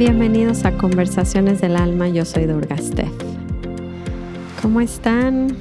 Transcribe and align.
Bienvenidos 0.00 0.64
a 0.64 0.78
Conversaciones 0.78 1.60
del 1.60 1.76
Alma, 1.76 2.08
yo 2.08 2.24
soy 2.24 2.46
Durga 2.46 2.78
Steph. 2.78 3.12
¿Cómo 4.62 4.80
están? 4.80 5.54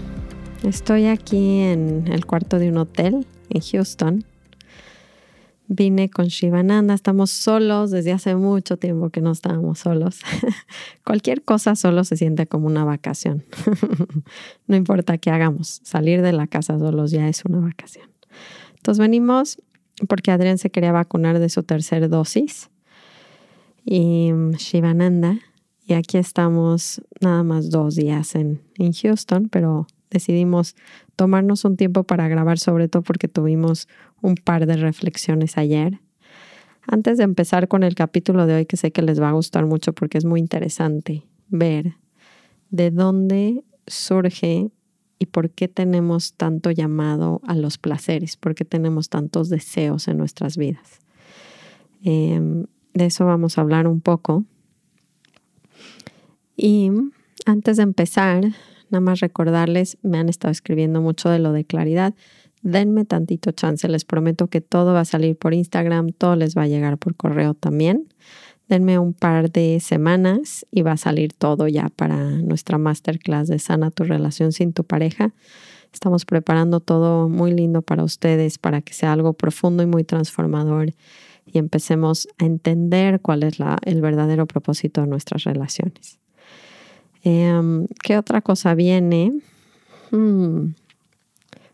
Estoy 0.64 1.08
aquí 1.08 1.60
en 1.60 2.06
el 2.08 2.26
cuarto 2.26 2.58
de 2.58 2.70
un 2.70 2.78
hotel 2.78 3.28
en 3.50 3.62
Houston. 3.62 4.24
Vine 5.72 6.10
con 6.10 6.26
Shivananda, 6.26 6.96
estamos 6.96 7.30
solos 7.30 7.92
desde 7.92 8.12
hace 8.12 8.36
mucho 8.36 8.78
tiempo 8.78 9.12
que 9.12 9.22
no 9.22 9.32
estábamos 9.32 9.78
solos. 9.78 10.20
Cualquier 11.06 11.44
cosa 11.44 11.76
solo 11.76 12.04
se 12.04 12.18
siente 12.18 12.48
como 12.48 12.66
una 12.66 12.84
vacación. 12.86 13.46
no 14.68 14.76
importa 14.76 15.20
qué 15.20 15.30
hagamos, 15.30 15.80
salir 15.84 16.24
de 16.24 16.34
la 16.34 16.48
casa 16.48 16.80
solos 16.80 17.12
ya 17.12 17.30
es 17.30 17.46
una 17.46 17.60
vacación. 17.60 18.10
Entonces 18.78 19.00
venimos 19.00 19.62
porque 20.08 20.32
Adrián 20.32 20.58
se 20.58 20.72
quería 20.72 20.92
vacunar 20.92 21.38
de 21.38 21.50
su 21.50 21.62
tercera 21.62 22.08
dosis 22.08 22.72
y 23.86 24.32
mm, 24.34 24.54
Shivananda. 24.54 25.38
Y 25.86 25.94
aquí 25.94 26.18
estamos 26.18 27.00
nada 27.22 27.44
más 27.44 27.70
dos 27.70 27.96
días 27.96 28.34
en, 28.34 28.60
en 28.80 28.92
Houston, 28.92 29.50
pero 29.50 29.86
decidimos 30.10 30.76
tomarnos 31.16 31.66
un 31.66 31.78
tiempo 31.78 32.04
para 32.04 32.28
grabar, 32.28 32.60
sobre 32.60 32.88
todo 32.88 33.04
porque 33.04 33.28
tuvimos 33.28 33.88
un 34.22 34.36
par 34.36 34.66
de 34.66 34.78
reflexiones 34.78 35.58
ayer. 35.58 36.00
Antes 36.88 37.18
de 37.18 37.24
empezar 37.24 37.68
con 37.68 37.84
el 37.84 37.96
capítulo 37.96 38.46
de 38.48 38.56
hoy, 38.56 38.66
que 38.66 38.78
sé 38.78 38.92
que 38.92 39.02
les 39.02 39.22
va 39.22 39.30
a 39.30 39.34
gustar 39.34 39.66
mucho 39.66 39.94
porque 39.94 40.18
es 40.18 40.26
muy 40.26 40.40
interesante 40.40 41.24
ver 41.50 41.96
de 42.72 42.92
dónde 42.92 43.64
surge 43.86 44.72
y 45.20 45.26
por 45.26 45.50
qué 45.50 45.68
tenemos 45.68 46.34
tanto 46.34 46.72
llamado 46.72 47.42
a 47.46 47.56
los 47.56 47.78
placeres, 47.78 48.38
por 48.38 48.56
qué 48.56 48.64
tenemos 48.66 49.10
tantos 49.10 49.50
deseos 49.50 50.08
en 50.08 50.18
nuestras 50.18 50.56
vidas. 50.58 51.00
Em, 52.04 52.66
de 52.94 53.06
eso 53.06 53.26
vamos 53.26 53.58
a 53.58 53.62
hablar 53.62 53.86
un 53.86 54.00
poco. 54.00 54.46
Y 56.56 56.90
antes 57.46 57.78
de 57.78 57.84
empezar, 57.84 58.44
nada 58.92 59.02
más 59.02 59.20
recordarles, 59.20 59.98
me 60.02 60.18
han 60.18 60.30
estado 60.30 60.52
escribiendo 60.52 61.02
mucho 61.02 61.30
de 61.30 61.40
lo 61.40 61.52
de 61.54 61.66
claridad. 61.66 62.14
Denme 62.62 63.06
tantito 63.06 63.52
chance, 63.52 63.88
les 63.88 64.06
prometo 64.06 64.48
que 64.48 64.62
todo 64.62 64.94
va 64.94 65.02
a 65.02 65.06
salir 65.06 65.38
por 65.38 65.54
Instagram, 65.54 66.12
todo 66.12 66.36
les 66.36 66.58
va 66.58 66.64
a 66.64 66.68
llegar 66.68 66.98
por 66.98 67.16
correo 67.16 67.54
también. 67.54 68.08
Denme 68.68 69.00
un 69.00 69.14
par 69.14 69.52
de 69.52 69.80
semanas 69.80 70.66
y 70.70 70.84
va 70.84 70.92
a 70.92 70.98
salir 70.98 71.34
todo 71.34 71.68
ya 71.68 71.90
para 71.90 72.18
nuestra 72.18 72.78
masterclass 72.78 73.48
de 73.48 73.60
Sana 73.60 73.90
tu 73.92 74.04
relación 74.04 74.52
sin 74.52 74.74
tu 74.74 74.84
pareja. 74.84 75.34
Estamos 75.92 76.26
preparando 76.26 76.80
todo 76.80 77.30
muy 77.30 77.52
lindo 77.52 77.82
para 77.82 78.04
ustedes, 78.04 78.60
para 78.60 78.82
que 78.82 78.94
sea 78.94 79.14
algo 79.14 79.34
profundo 79.34 79.82
y 79.82 79.88
muy 79.88 80.04
transformador 80.04 80.94
y 81.52 81.58
empecemos 81.58 82.28
a 82.38 82.46
entender 82.46 83.22
cuál 83.22 83.44
es 83.44 83.58
el 83.84 84.02
verdadero 84.02 84.46
propósito 84.46 85.02
de 85.02 85.08
nuestras 85.08 85.44
relaciones. 85.44 86.20
Em, 87.24 87.88
¿Qué 88.02 88.18
otra 88.18 88.42
cosa 88.42 88.76
viene? 88.76 89.34
Hmm, 90.12 90.74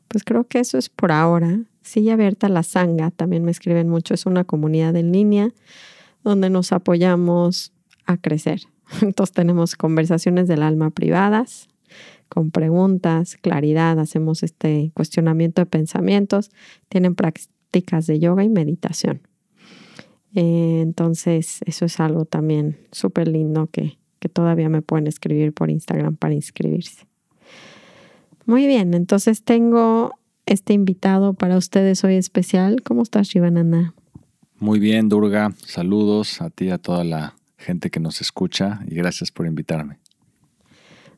pues 0.07 0.23
creo 0.23 0.45
que 0.45 0.59
eso 0.59 0.77
es 0.77 0.89
por 0.89 1.11
ahora. 1.11 1.59
Sigue 1.81 2.11
abierta 2.11 2.49
la 2.49 2.63
Sanga, 2.63 3.11
también 3.11 3.43
me 3.43 3.51
escriben 3.51 3.89
mucho, 3.89 4.13
es 4.13 4.25
una 4.25 4.43
comunidad 4.43 4.95
en 4.95 5.11
línea 5.11 5.49
donde 6.23 6.49
nos 6.49 6.71
apoyamos 6.71 7.71
a 8.05 8.17
crecer. 8.17 8.61
Entonces 9.01 9.33
tenemos 9.33 9.75
conversaciones 9.75 10.47
del 10.47 10.63
alma 10.63 10.89
privadas, 10.89 11.67
con 12.29 12.51
preguntas, 12.51 13.37
claridad, 13.37 13.99
hacemos 13.99 14.41
este 14.41 14.91
cuestionamiento 14.93 15.61
de 15.61 15.67
pensamientos, 15.67 16.49
tienen 16.89 17.15
prácticas 17.15 18.07
de 18.07 18.19
yoga 18.19 18.43
y 18.43 18.49
meditación. 18.49 19.21
Eh, 20.33 20.81
entonces, 20.81 21.59
eso 21.65 21.85
es 21.85 21.99
algo 21.99 22.25
también 22.25 22.77
súper 22.91 23.27
lindo 23.27 23.67
que, 23.67 23.97
que 24.25 24.29
todavía 24.29 24.69
me 24.69 24.81
pueden 24.81 25.05
escribir 25.05 25.53
por 25.53 25.69
Instagram 25.69 26.15
para 26.15 26.33
inscribirse. 26.33 27.05
Muy 28.47 28.65
bien, 28.65 28.95
entonces 28.95 29.43
tengo 29.43 30.13
este 30.47 30.73
invitado 30.73 31.35
para 31.35 31.57
ustedes 31.57 32.03
hoy 32.03 32.15
especial. 32.15 32.81
¿Cómo 32.81 33.03
estás, 33.03 33.27
Shivananda? 33.27 33.93
Muy 34.57 34.79
bien, 34.79 35.09
Durga. 35.09 35.53
Saludos 35.63 36.41
a 36.41 36.49
ti, 36.49 36.71
a 36.71 36.79
toda 36.79 37.03
la 37.03 37.35
gente 37.59 37.91
que 37.91 37.99
nos 37.99 38.19
escucha 38.19 38.79
y 38.87 38.95
gracias 38.95 39.31
por 39.31 39.45
invitarme. 39.45 39.99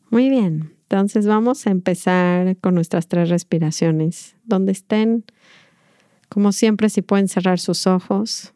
Muy 0.10 0.30
bien, 0.30 0.74
entonces 0.82 1.28
vamos 1.28 1.66
a 1.66 1.72
empezar 1.72 2.58
con 2.58 2.76
nuestras 2.76 3.08
tres 3.08 3.30
respiraciones. 3.30 4.36
Donde 4.44 4.74
estén, 4.74 5.24
como 6.28 6.52
siempre, 6.52 6.90
si 6.90 7.02
pueden 7.02 7.30
cerrar 7.30 7.58
sus 7.58 7.88
ojos, 7.88 8.54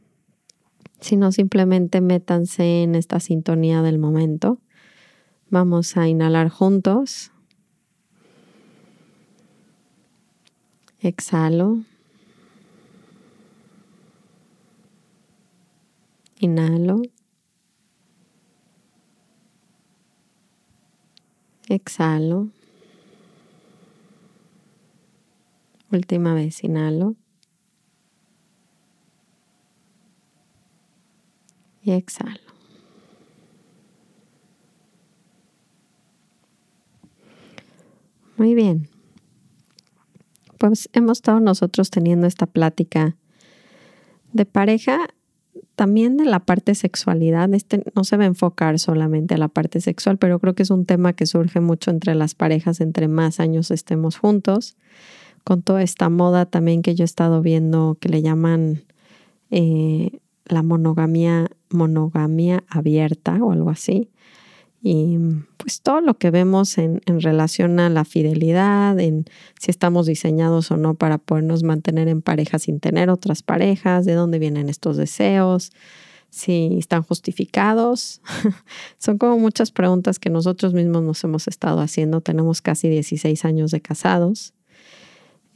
sino 1.01 1.31
simplemente 1.31 1.99
métanse 1.99 2.83
en 2.83 2.95
esta 2.95 3.19
sintonía 3.19 3.81
del 3.81 3.97
momento. 3.97 4.59
Vamos 5.49 5.97
a 5.97 6.07
inhalar 6.07 6.49
juntos. 6.49 7.31
Exhalo. 10.99 11.79
Inhalo. 16.39 17.01
Exhalo. 21.67 22.49
Última 25.91 26.33
vez, 26.33 26.63
inhalo. 26.63 27.15
Y 31.83 31.91
exhalo. 31.91 32.39
Muy 38.37 38.55
bien. 38.55 38.87
Pues 40.57 40.89
hemos 40.93 41.19
estado 41.19 41.39
nosotros 41.39 41.89
teniendo 41.89 42.27
esta 42.27 42.45
plática 42.45 43.15
de 44.33 44.45
pareja, 44.45 45.07
también 45.75 46.17
de 46.17 46.25
la 46.25 46.39
parte 46.39 46.75
sexualidad. 46.75 47.53
Este 47.53 47.83
no 47.95 48.03
se 48.03 48.17
va 48.17 48.23
a 48.23 48.27
enfocar 48.27 48.79
solamente 48.79 49.35
a 49.35 49.37
la 49.37 49.47
parte 49.47 49.81
sexual, 49.81 50.17
pero 50.17 50.39
creo 50.39 50.55
que 50.55 50.63
es 50.63 50.69
un 50.69 50.85
tema 50.85 51.13
que 51.13 51.25
surge 51.25 51.59
mucho 51.59 51.91
entre 51.91 52.15
las 52.15 52.35
parejas, 52.35 52.81
entre 52.81 53.07
más 53.07 53.39
años 53.39 53.71
estemos 53.71 54.17
juntos, 54.17 54.75
con 55.43 55.61
toda 55.61 55.81
esta 55.81 56.09
moda 56.09 56.45
también 56.45 56.81
que 56.81 56.95
yo 56.95 57.03
he 57.03 57.05
estado 57.05 57.41
viendo 57.41 57.97
que 57.99 58.09
le 58.09 58.21
llaman 58.21 58.83
eh, 59.49 60.19
la 60.45 60.63
monogamia, 60.63 61.49
monogamia 61.71 62.63
abierta 62.67 63.37
o 63.41 63.51
algo 63.51 63.69
así. 63.69 64.09
Y 64.83 65.17
pues 65.57 65.81
todo 65.81 66.01
lo 66.01 66.17
que 66.17 66.31
vemos 66.31 66.77
en, 66.79 67.01
en, 67.05 67.21
relación 67.21 67.79
a 67.79 67.89
la 67.89 68.03
fidelidad, 68.03 68.99
en 68.99 69.25
si 69.59 69.69
estamos 69.69 70.07
diseñados 70.07 70.71
o 70.71 70.77
no 70.77 70.95
para 70.95 71.19
podernos 71.19 71.61
mantener 71.61 72.07
en 72.07 72.23
pareja 72.23 72.57
sin 72.57 72.79
tener 72.79 73.11
otras 73.11 73.43
parejas, 73.43 74.05
de 74.05 74.13
dónde 74.13 74.39
vienen 74.39 74.69
estos 74.69 74.97
deseos, 74.97 75.71
si 76.31 76.77
están 76.79 77.03
justificados. 77.03 78.21
Son 78.97 79.19
como 79.19 79.37
muchas 79.37 79.71
preguntas 79.71 80.17
que 80.17 80.31
nosotros 80.31 80.73
mismos 80.73 81.03
nos 81.03 81.23
hemos 81.23 81.47
estado 81.47 81.79
haciendo. 81.81 82.21
Tenemos 82.21 82.61
casi 82.61 82.89
16 82.89 83.45
años 83.45 83.69
de 83.69 83.81
casados. 83.81 84.53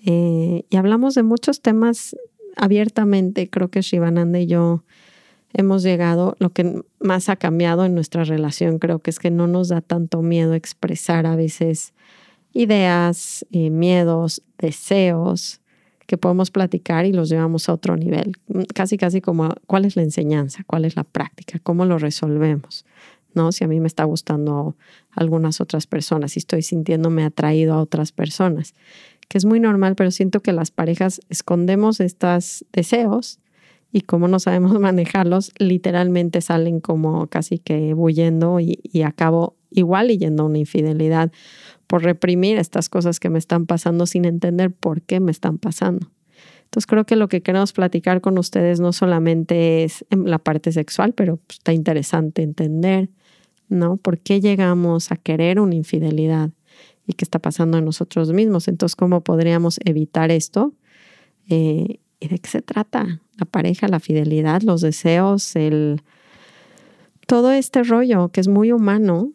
Eh, 0.06 0.66
y 0.70 0.78
hablamos 0.78 1.16
de 1.16 1.24
muchos 1.24 1.62
temas 1.62 2.16
abiertamente 2.56 3.50
creo 3.50 3.70
que 3.70 3.82
Shivananda 3.82 4.40
y 4.40 4.48
yo 4.48 4.84
hemos 5.58 5.84
llegado, 5.84 6.36
lo 6.40 6.50
que 6.50 6.84
más 7.00 7.30
ha 7.30 7.38
cambiado 7.38 7.86
en 7.86 7.96
nuestra 7.96 8.26
relación 8.26 8.78
creo 8.78 9.00
que 9.00 9.10
es 9.10 9.20
que 9.20 9.32
no 9.32 9.48
nos 9.48 9.70
da 9.70 9.82
tanto 9.82 10.22
miedo 10.22 10.54
expresar 10.54 11.26
a 11.26 11.38
veces 11.38 11.94
ideas, 12.54 13.46
eh, 13.52 13.70
miedos, 13.70 14.42
deseos 14.58 15.62
que 16.08 16.18
podemos 16.18 16.52
platicar 16.52 17.06
y 17.06 17.14
los 17.14 17.30
llevamos 17.30 17.68
a 17.68 17.74
otro 17.74 17.96
nivel. 17.96 18.34
Casi, 18.74 18.98
casi 18.98 19.22
como 19.22 19.56
cuál 19.66 19.86
es 19.86 19.96
la 19.96 20.04
enseñanza, 20.04 20.64
cuál 20.68 20.86
es 20.86 20.96
la 20.96 21.04
práctica, 21.04 21.58
cómo 21.64 21.86
lo 21.86 21.98
resolvemos. 21.98 22.86
¿no? 23.34 23.52
Si 23.52 23.64
a 23.64 23.68
mí 23.68 23.80
me 23.80 23.88
está 23.88 24.04
gustando 24.04 24.76
algunas 25.12 25.62
otras 25.62 25.88
personas, 25.88 26.34
si 26.34 26.40
estoy 26.40 26.62
sintiéndome 26.62 27.24
atraído 27.24 27.74
a 27.74 27.82
otras 27.82 28.12
personas 28.12 28.74
que 29.28 29.38
es 29.38 29.46
muy 29.46 29.60
normal, 29.60 29.96
pero 29.96 30.12
siento 30.12 30.42
que 30.42 30.54
las 30.54 30.70
parejas 30.70 31.20
escondemos 31.30 32.00
estos 32.00 32.66
deseos 32.72 33.40
y 33.96 34.02
como 34.02 34.28
no 34.28 34.40
sabemos 34.40 34.78
manejarlos, 34.80 35.54
literalmente 35.58 36.42
salen 36.42 36.82
como 36.82 37.28
casi 37.28 37.60
que 37.60 37.94
huyendo 37.94 38.60
y, 38.60 38.80
y 38.84 39.04
acabo 39.04 39.56
igual 39.72 40.10
yendo 40.10 40.46
una 40.46 40.58
infidelidad 40.58 41.32
por 41.88 42.04
reprimir 42.04 42.58
estas 42.58 42.90
cosas 42.90 43.22
que 43.22 43.30
me 43.30 43.40
están 43.40 43.66
pasando 43.66 44.06
sin 44.06 44.26
entender 44.26 44.74
por 44.74 45.02
qué 45.02 45.22
me 45.22 45.32
están 45.32 45.58
pasando. 45.60 46.12
Entonces 46.66 46.88
creo 46.88 47.06
que 47.06 47.16
lo 47.16 47.30
que 47.30 47.42
queremos 47.42 47.72
platicar 47.72 48.20
con 48.20 48.38
ustedes 48.38 48.82
no 48.82 48.92
solamente 48.92 49.86
es 49.86 50.04
la 50.10 50.40
parte 50.40 50.74
sexual, 50.74 51.14
pero 51.14 51.38
pues, 51.38 51.60
está 51.60 51.72
interesante 51.72 52.42
entender 52.42 53.10
¿no? 53.70 53.96
¿Por 53.96 54.20
qué 54.20 54.42
llegamos 54.42 55.12
a 55.12 55.16
querer 55.16 55.60
una 55.60 55.76
infidelidad? 55.76 56.52
¿Y 57.08 57.14
qué 57.14 57.24
está 57.24 57.40
pasando 57.40 57.78
en 57.78 57.86
nosotros 57.86 58.34
mismos? 58.34 58.68
Entonces, 58.68 58.96
¿cómo 58.98 59.22
podríamos 59.22 59.80
evitar 59.86 60.32
esto? 60.32 60.74
Eh, 61.48 62.00
¿Y 62.20 62.28
de 62.28 62.40
qué 62.40 62.50
se 62.50 62.62
trata? 62.62 63.22
La 63.38 63.46
pareja, 63.46 63.88
la 63.88 64.00
fidelidad, 64.00 64.62
los 64.62 64.82
deseos, 64.82 65.56
el... 65.56 66.02
Todo 67.28 67.52
este 67.52 67.84
rollo 67.84 68.30
que 68.30 68.40
es 68.40 68.48
muy 68.48 68.72
humano, 68.72 69.32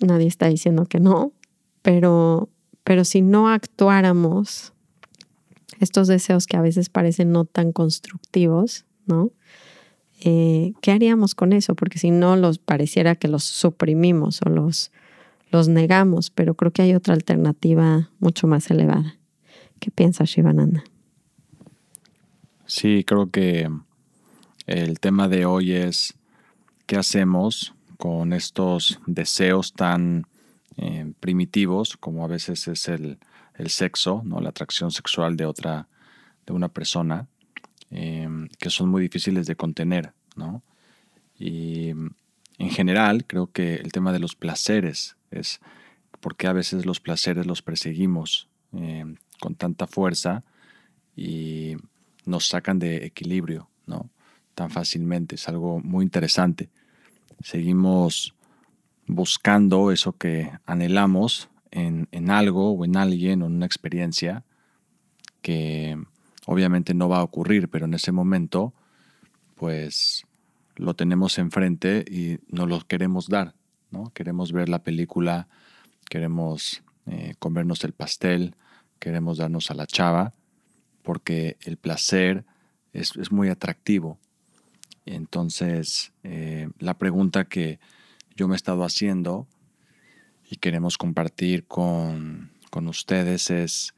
nadie 0.00 0.26
está 0.26 0.48
diciendo 0.48 0.86
que 0.86 0.98
no, 0.98 1.32
pero, 1.82 2.48
pero 2.84 3.04
si 3.04 3.20
no 3.20 3.50
actuáramos 3.50 4.72
estos 5.80 6.08
deseos 6.08 6.46
que 6.46 6.56
a 6.56 6.62
veces 6.62 6.88
parecen 6.88 7.32
no 7.32 7.44
tan 7.44 7.72
constructivos, 7.72 8.86
¿no? 9.06 9.30
Eh, 10.20 10.72
¿Qué 10.80 10.92
haríamos 10.92 11.34
con 11.34 11.52
eso? 11.52 11.74
Porque 11.74 11.98
si 11.98 12.10
no, 12.10 12.36
los 12.36 12.58
pareciera 12.58 13.14
que 13.14 13.28
los 13.28 13.44
suprimimos 13.44 14.40
o 14.46 14.48
los, 14.48 14.90
los 15.50 15.68
negamos, 15.68 16.30
pero 16.30 16.54
creo 16.54 16.72
que 16.72 16.82
hay 16.82 16.94
otra 16.94 17.14
alternativa 17.14 18.10
mucho 18.20 18.46
más 18.46 18.70
elevada. 18.70 19.18
¿Qué 19.80 19.90
piensas, 19.90 20.30
Shivananda? 20.30 20.84
Sí, 22.66 23.04
creo 23.04 23.30
que 23.30 23.70
el 24.66 24.98
tema 24.98 25.28
de 25.28 25.44
hoy 25.44 25.72
es 25.72 26.14
qué 26.86 26.96
hacemos 26.96 27.74
con 27.98 28.32
estos 28.32 29.00
deseos 29.06 29.74
tan 29.74 30.26
eh, 30.78 31.12
primitivos 31.20 31.98
como 31.98 32.24
a 32.24 32.28
veces 32.28 32.66
es 32.68 32.88
el, 32.88 33.18
el 33.56 33.68
sexo, 33.68 34.22
¿no? 34.24 34.40
la 34.40 34.48
atracción 34.48 34.90
sexual 34.90 35.36
de 35.36 35.44
otra, 35.44 35.88
de 36.46 36.54
una 36.54 36.68
persona, 36.68 37.28
em, 37.90 38.48
que 38.58 38.70
son 38.70 38.88
muy 38.88 39.02
difíciles 39.02 39.46
de 39.46 39.56
contener. 39.56 40.14
¿no? 40.34 40.62
Y 41.38 41.90
en 41.90 42.70
general 42.70 43.26
creo 43.26 43.46
que 43.52 43.74
el 43.74 43.92
tema 43.92 44.10
de 44.12 44.20
los 44.20 44.36
placeres 44.36 45.16
es 45.30 45.60
porque 46.20 46.46
a 46.46 46.54
veces 46.54 46.86
los 46.86 47.00
placeres 47.00 47.44
los 47.44 47.60
perseguimos 47.60 48.48
em, 48.72 49.16
con 49.38 49.54
tanta 49.54 49.86
fuerza 49.86 50.44
y 51.14 51.76
nos 52.24 52.48
sacan 52.48 52.78
de 52.78 53.04
equilibrio, 53.06 53.68
¿no? 53.86 54.10
Tan 54.54 54.70
fácilmente. 54.70 55.34
Es 55.34 55.48
algo 55.48 55.80
muy 55.80 56.04
interesante. 56.04 56.70
Seguimos 57.42 58.34
buscando 59.06 59.90
eso 59.90 60.12
que 60.12 60.50
anhelamos 60.66 61.48
en, 61.70 62.30
algo 62.30 62.72
o 62.72 62.84
en 62.84 62.96
alguien 62.96 63.42
o 63.42 63.46
en 63.46 63.54
una 63.54 63.66
experiencia 63.66 64.44
que 65.42 65.98
obviamente 66.46 66.94
no 66.94 67.08
va 67.08 67.18
a 67.18 67.24
ocurrir, 67.24 67.68
pero 67.68 67.86
en 67.86 67.94
ese 67.94 68.12
momento 68.12 68.72
pues 69.56 70.24
lo 70.76 70.94
tenemos 70.94 71.38
enfrente 71.38 72.04
y 72.08 72.38
no 72.48 72.66
lo 72.66 72.80
queremos 72.80 73.28
dar, 73.28 73.54
¿no? 73.90 74.10
Queremos 74.14 74.52
ver 74.52 74.68
la 74.68 74.82
película, 74.82 75.48
queremos 76.08 76.82
eh, 77.06 77.34
comernos 77.38 77.84
el 77.84 77.92
pastel, 77.92 78.56
queremos 78.98 79.38
darnos 79.38 79.70
a 79.70 79.74
la 79.74 79.86
chava, 79.86 80.32
porque 81.04 81.58
el 81.60 81.76
placer 81.76 82.44
es, 82.92 83.30
muy 83.30 83.48
atractivo. 83.50 84.18
Entonces, 85.06 86.12
eh, 86.24 86.68
la 86.78 86.94
pregunta 86.98 87.44
que 87.44 87.78
yo 88.34 88.48
me 88.48 88.54
he 88.54 88.56
estado 88.56 88.82
haciendo 88.84 89.46
y 90.50 90.56
queremos 90.56 90.96
compartir 90.98 91.66
con, 91.66 92.50
ustedes 92.88 93.50
es 93.50 93.94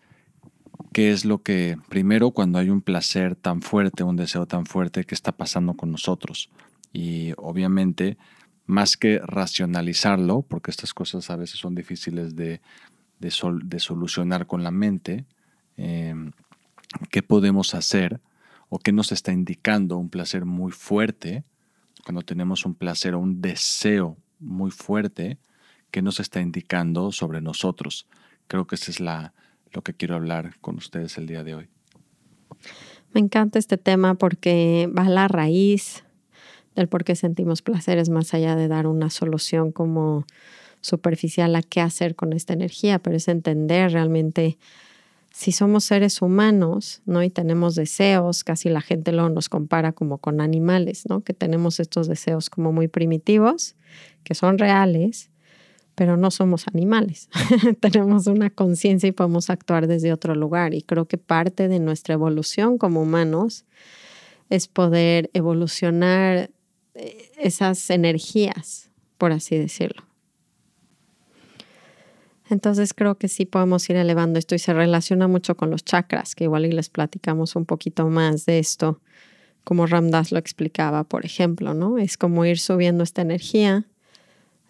qué 0.92 1.12
es 1.12 1.24
lo 1.24 1.42
que, 1.42 1.78
primero, 1.88 2.32
cuando 2.32 2.58
hay 2.58 2.68
un 2.68 2.82
placer 2.82 3.36
tan 3.36 3.62
fuerte, 3.62 4.02
un 4.02 4.16
deseo 4.16 4.46
tan 4.46 4.66
fuerte, 4.66 5.04
qué 5.04 5.14
está 5.14 5.32
pasando 5.32 5.74
con 5.74 5.90
nosotros. 5.90 6.50
Y 6.92 7.32
obviamente, 7.36 8.18
más 8.66 8.96
que 8.96 9.20
racionalizarlo, 9.20 10.42
porque 10.42 10.70
estas 10.70 10.92
cosas 10.92 11.30
a 11.30 11.36
veces 11.36 11.58
son 11.58 11.74
difíciles 11.74 12.36
de, 12.36 12.60
de, 13.18 13.78
solucionar 13.78 14.46
con 14.46 14.62
la 14.62 14.70
mente, 14.70 15.24
em, 15.76 16.32
qué 17.10 17.22
podemos 17.22 17.74
hacer 17.74 18.20
o 18.68 18.78
qué 18.78 18.92
nos 18.92 19.12
está 19.12 19.32
indicando 19.32 19.96
un 19.96 20.10
placer 20.10 20.44
muy 20.44 20.72
fuerte, 20.72 21.44
cuando 22.04 22.22
tenemos 22.22 22.64
un 22.66 22.74
placer 22.74 23.14
o 23.14 23.18
un 23.18 23.40
deseo 23.40 24.16
muy 24.38 24.70
fuerte, 24.70 25.38
qué 25.90 26.02
nos 26.02 26.20
está 26.20 26.40
indicando 26.40 27.12
sobre 27.12 27.40
nosotros. 27.40 28.06
Creo 28.48 28.66
que 28.66 28.74
eso 28.76 28.90
es 28.90 29.00
lo 29.00 29.82
que 29.82 29.94
quiero 29.94 30.14
hablar 30.14 30.58
con 30.60 30.76
ustedes 30.76 31.18
el 31.18 31.26
día 31.26 31.42
de 31.42 31.54
hoy. 31.54 31.68
Me 33.12 33.20
encanta 33.20 33.58
este 33.58 33.78
tema 33.78 34.14
porque 34.14 34.90
va 34.96 35.06
a 35.06 35.08
la 35.08 35.28
raíz 35.28 36.04
del 36.74 36.88
por 36.88 37.04
qué 37.04 37.16
sentimos 37.16 37.62
placeres 37.62 38.08
más 38.08 38.34
allá 38.34 38.54
de 38.56 38.68
dar 38.68 38.86
una 38.86 39.10
solución 39.10 39.72
como 39.72 40.26
superficial 40.80 41.56
a 41.56 41.62
qué 41.62 41.80
hacer 41.80 42.14
con 42.14 42.32
esta 42.32 42.52
energía, 42.52 42.98
pero 42.98 43.16
es 43.16 43.28
entender 43.28 43.92
realmente 43.92 44.58
si 45.36 45.52
somos 45.52 45.84
seres 45.84 46.22
humanos, 46.22 47.02
¿no? 47.04 47.22
Y 47.22 47.28
tenemos 47.28 47.74
deseos, 47.74 48.42
casi 48.42 48.70
la 48.70 48.80
gente 48.80 49.12
lo 49.12 49.28
nos 49.28 49.50
compara 49.50 49.92
como 49.92 50.16
con 50.16 50.40
animales, 50.40 51.04
¿no? 51.10 51.20
Que 51.24 51.34
tenemos 51.34 51.78
estos 51.78 52.08
deseos 52.08 52.48
como 52.48 52.72
muy 52.72 52.88
primitivos, 52.88 53.76
que 54.24 54.34
son 54.34 54.56
reales, 54.56 55.28
pero 55.94 56.16
no 56.16 56.30
somos 56.30 56.66
animales. 56.68 57.28
Tenemos 57.80 58.28
una 58.28 58.48
conciencia 58.48 59.10
y 59.10 59.12
podemos 59.12 59.50
actuar 59.50 59.86
desde 59.88 60.10
otro 60.10 60.34
lugar. 60.34 60.72
Y 60.72 60.80
creo 60.80 61.04
que 61.04 61.18
parte 61.18 61.68
de 61.68 61.80
nuestra 61.80 62.14
evolución 62.14 62.78
como 62.78 63.02
humanos 63.02 63.66
es 64.48 64.68
poder 64.68 65.28
evolucionar 65.34 66.48
eh, 66.94 67.30
esas 67.36 67.90
energías, 67.90 68.88
por 69.18 69.32
así 69.32 69.58
decirlo. 69.58 70.05
Entonces 72.48 72.94
creo 72.94 73.16
que 73.16 73.28
sí 73.28 73.44
podemos 73.44 73.88
ir 73.90 73.96
elevando 73.96 74.38
esto 74.38 74.54
y 74.54 74.58
se 74.58 74.72
relaciona 74.72 75.28
mucho 75.28 75.56
con 75.56 75.70
los 75.70 75.84
chakras, 75.84 76.34
que 76.34 76.44
igual 76.44 76.66
y 76.66 76.72
les 76.72 76.88
platicamos 76.88 77.56
un 77.56 77.66
poquito 77.66 78.08
más 78.08 78.46
de 78.46 78.58
esto, 78.58 79.00
como 79.64 79.86
Ramdas 79.86 80.30
lo 80.32 80.38
explicaba, 80.38 81.04
por 81.04 81.24
ejemplo, 81.24 81.74
¿no? 81.74 81.98
Es 81.98 82.16
como 82.16 82.44
ir 82.44 82.58
subiendo 82.58 83.02
esta 83.02 83.22
energía 83.22 83.86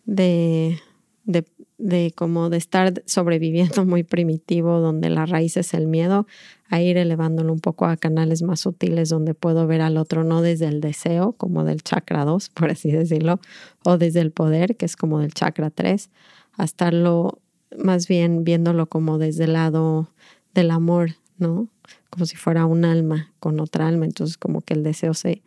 de 0.07 0.81
de, 1.27 1.45
de 1.77 2.13
como 2.15 2.49
de 2.49 2.57
estar 2.57 3.03
sobreviviendo 3.05 3.85
muy 3.85 4.05
primitivo, 4.05 4.81
donde 4.81 5.11
la 5.11 5.27
raíz 5.27 5.57
es 5.57 5.75
el 5.75 5.87
miedo, 5.87 6.27
a 6.69 6.81
ir 6.81 6.97
elevándolo 6.97 7.53
un 7.53 7.61
poco 7.61 7.85
a 7.85 7.97
canales 7.97 8.43
más 8.43 8.61
sutiles 8.61 9.09
donde 9.11 9.35
puedo 9.35 9.67
ver 9.67 9.83
al 9.83 9.99
otro 9.99 10.25
no 10.25 10.41
desde 10.41 10.67
el 10.67 10.81
deseo, 10.81 11.33
como 11.33 11.65
del 11.65 11.83
chakra 11.83 12.25
2, 12.25 12.49
por 12.55 12.71
así 12.71 12.91
decirlo, 12.91 13.41
o 13.85 13.99
desde 13.99 14.21
el 14.21 14.31
poder, 14.31 14.77
que 14.77 14.87
es 14.87 14.97
como 14.97 15.21
del 15.21 15.35
chakra 15.35 15.71
3, 15.71 16.11
a 16.57 16.65
estarlo 16.65 17.41
más 17.79 18.09
bien 18.09 18.45
viéndolo 18.45 18.87
como 18.87 19.19
desde 19.19 19.45
el 19.45 19.55
lado 19.55 20.11
del 20.55 20.71
amor, 20.71 21.17
¿no? 21.39 21.69
Como 22.11 22.27
si 22.27 22.37
fuera 22.37 22.67
un 22.67 22.85
alma 22.85 23.33
con 23.41 23.61
otra 23.61 23.89
alma, 23.89 24.05
entonces 24.05 24.37
como 24.37 24.61
que 24.61 24.75
el 24.75 24.83
deseo 24.83 25.15
se, 25.15 25.43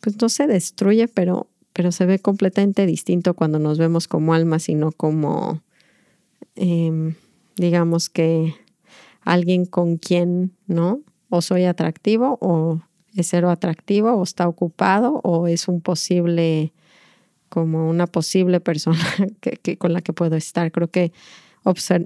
pues 0.00 0.20
no 0.20 0.28
se 0.28 0.46
destruye, 0.46 1.08
pero 1.08 1.48
pero 1.78 1.92
se 1.92 2.06
ve 2.06 2.18
completamente 2.18 2.86
distinto 2.86 3.34
cuando 3.34 3.60
nos 3.60 3.78
vemos 3.78 4.08
como 4.08 4.34
almas 4.34 4.68
y 4.68 4.74
no 4.74 4.90
como, 4.90 5.62
em, 6.56 7.14
digamos 7.54 8.08
que 8.08 8.52
alguien 9.22 9.64
con 9.64 9.96
quien, 9.96 10.50
¿no? 10.66 11.02
O 11.28 11.40
soy 11.40 11.66
atractivo 11.66 12.36
o 12.40 12.80
es 13.14 13.28
cero 13.28 13.48
atractivo 13.48 14.10
o 14.10 14.24
está 14.24 14.48
ocupado 14.48 15.20
o 15.22 15.46
es 15.46 15.68
un 15.68 15.80
posible, 15.80 16.72
como 17.48 17.88
una 17.88 18.06
posible 18.06 18.60
persona 18.60 18.98
que, 19.40 19.76
con 19.76 19.92
la 19.92 20.00
que 20.00 20.12
puedo 20.12 20.36
estar. 20.36 20.70
Creo 20.72 20.88
que 20.88 21.12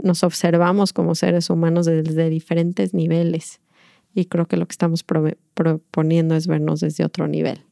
nos 0.03 0.25
observamos 0.25 0.93
como 0.93 1.15
seres 1.15 1.51
humanos 1.51 1.87
desde 1.87 2.29
diferentes 2.31 2.95
niveles 2.95 3.61
y 4.15 4.27
creo 4.27 4.47
que 4.47 4.57
lo 4.57 4.67
que 4.67 4.73
estamos 4.73 5.05
proponiendo 5.55 6.35
es 6.35 6.47
vernos 6.47 6.81
desde 6.81 7.05
otro 7.05 7.29
nivel. 7.29 7.65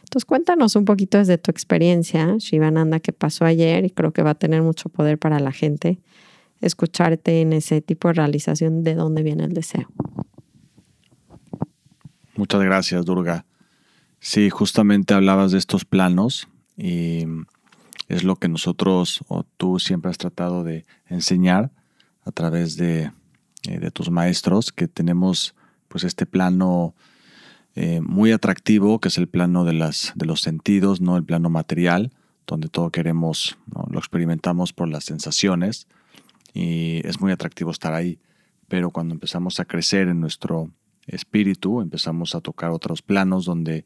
Entonces 0.00 0.24
cuéntanos 0.24 0.76
un 0.76 0.84
poquito 0.84 1.18
desde 1.18 1.36
tu 1.38 1.50
experiencia, 1.50 2.36
Shivananda, 2.38 3.00
que 3.00 3.12
pasó 3.12 3.44
ayer 3.44 3.84
y 3.84 3.90
creo 3.90 4.12
que 4.12 4.22
va 4.22 4.30
a 4.30 4.34
tener 4.34 4.62
mucho 4.62 4.88
poder 4.88 5.18
para 5.18 5.40
la 5.40 5.52
gente 5.52 5.98
escucharte 6.60 7.40
en 7.40 7.52
ese 7.52 7.80
tipo 7.80 8.08
de 8.08 8.14
realización 8.14 8.82
de 8.82 8.94
dónde 8.94 9.22
viene 9.22 9.44
el 9.44 9.52
deseo. 9.52 9.88
Muchas 12.36 12.62
gracias, 12.62 13.04
Durga. 13.04 13.46
Sí, 14.20 14.50
justamente 14.50 15.14
hablabas 15.14 15.52
de 15.52 15.58
estos 15.58 15.84
planos 15.84 16.48
y 16.76 17.24
es 18.08 18.24
lo 18.24 18.36
que 18.36 18.48
nosotros 18.48 19.20
o 19.28 19.44
tú 19.56 19.78
siempre 19.78 20.10
has 20.10 20.18
tratado 20.18 20.64
de 20.64 20.84
enseñar 21.08 21.70
a 22.24 22.32
través 22.32 22.76
de, 22.76 23.10
eh, 23.64 23.78
de 23.78 23.90
tus 23.90 24.10
maestros, 24.10 24.72
que 24.72 24.88
tenemos 24.88 25.54
pues 25.88 26.04
este 26.04 26.26
plano 26.26 26.94
eh, 27.74 28.00
muy 28.00 28.32
atractivo, 28.32 29.00
que 29.00 29.08
es 29.08 29.18
el 29.18 29.28
plano 29.28 29.64
de, 29.64 29.72
las, 29.72 30.12
de 30.14 30.26
los 30.26 30.40
sentidos, 30.40 31.00
no 31.00 31.16
el 31.16 31.24
plano 31.24 31.50
material, 31.50 32.12
donde 32.46 32.68
todo 32.68 32.90
queremos, 32.90 33.58
lo 33.90 33.98
experimentamos 33.98 34.72
por 34.72 34.88
las 34.88 35.04
sensaciones 35.04 35.88
y 36.54 37.06
es 37.06 37.20
muy 37.20 37.32
atractivo 37.32 37.70
estar 37.70 37.92
ahí. 37.92 38.18
Pero 38.68 38.90
cuando 38.90 39.14
empezamos 39.14 39.60
a 39.60 39.64
crecer 39.64 40.08
en 40.08 40.20
nuestro 40.20 40.70
espíritu, 41.06 41.80
empezamos 41.80 42.34
a 42.34 42.40
tocar 42.40 42.70
otros 42.70 43.02
planos 43.02 43.44
donde 43.44 43.84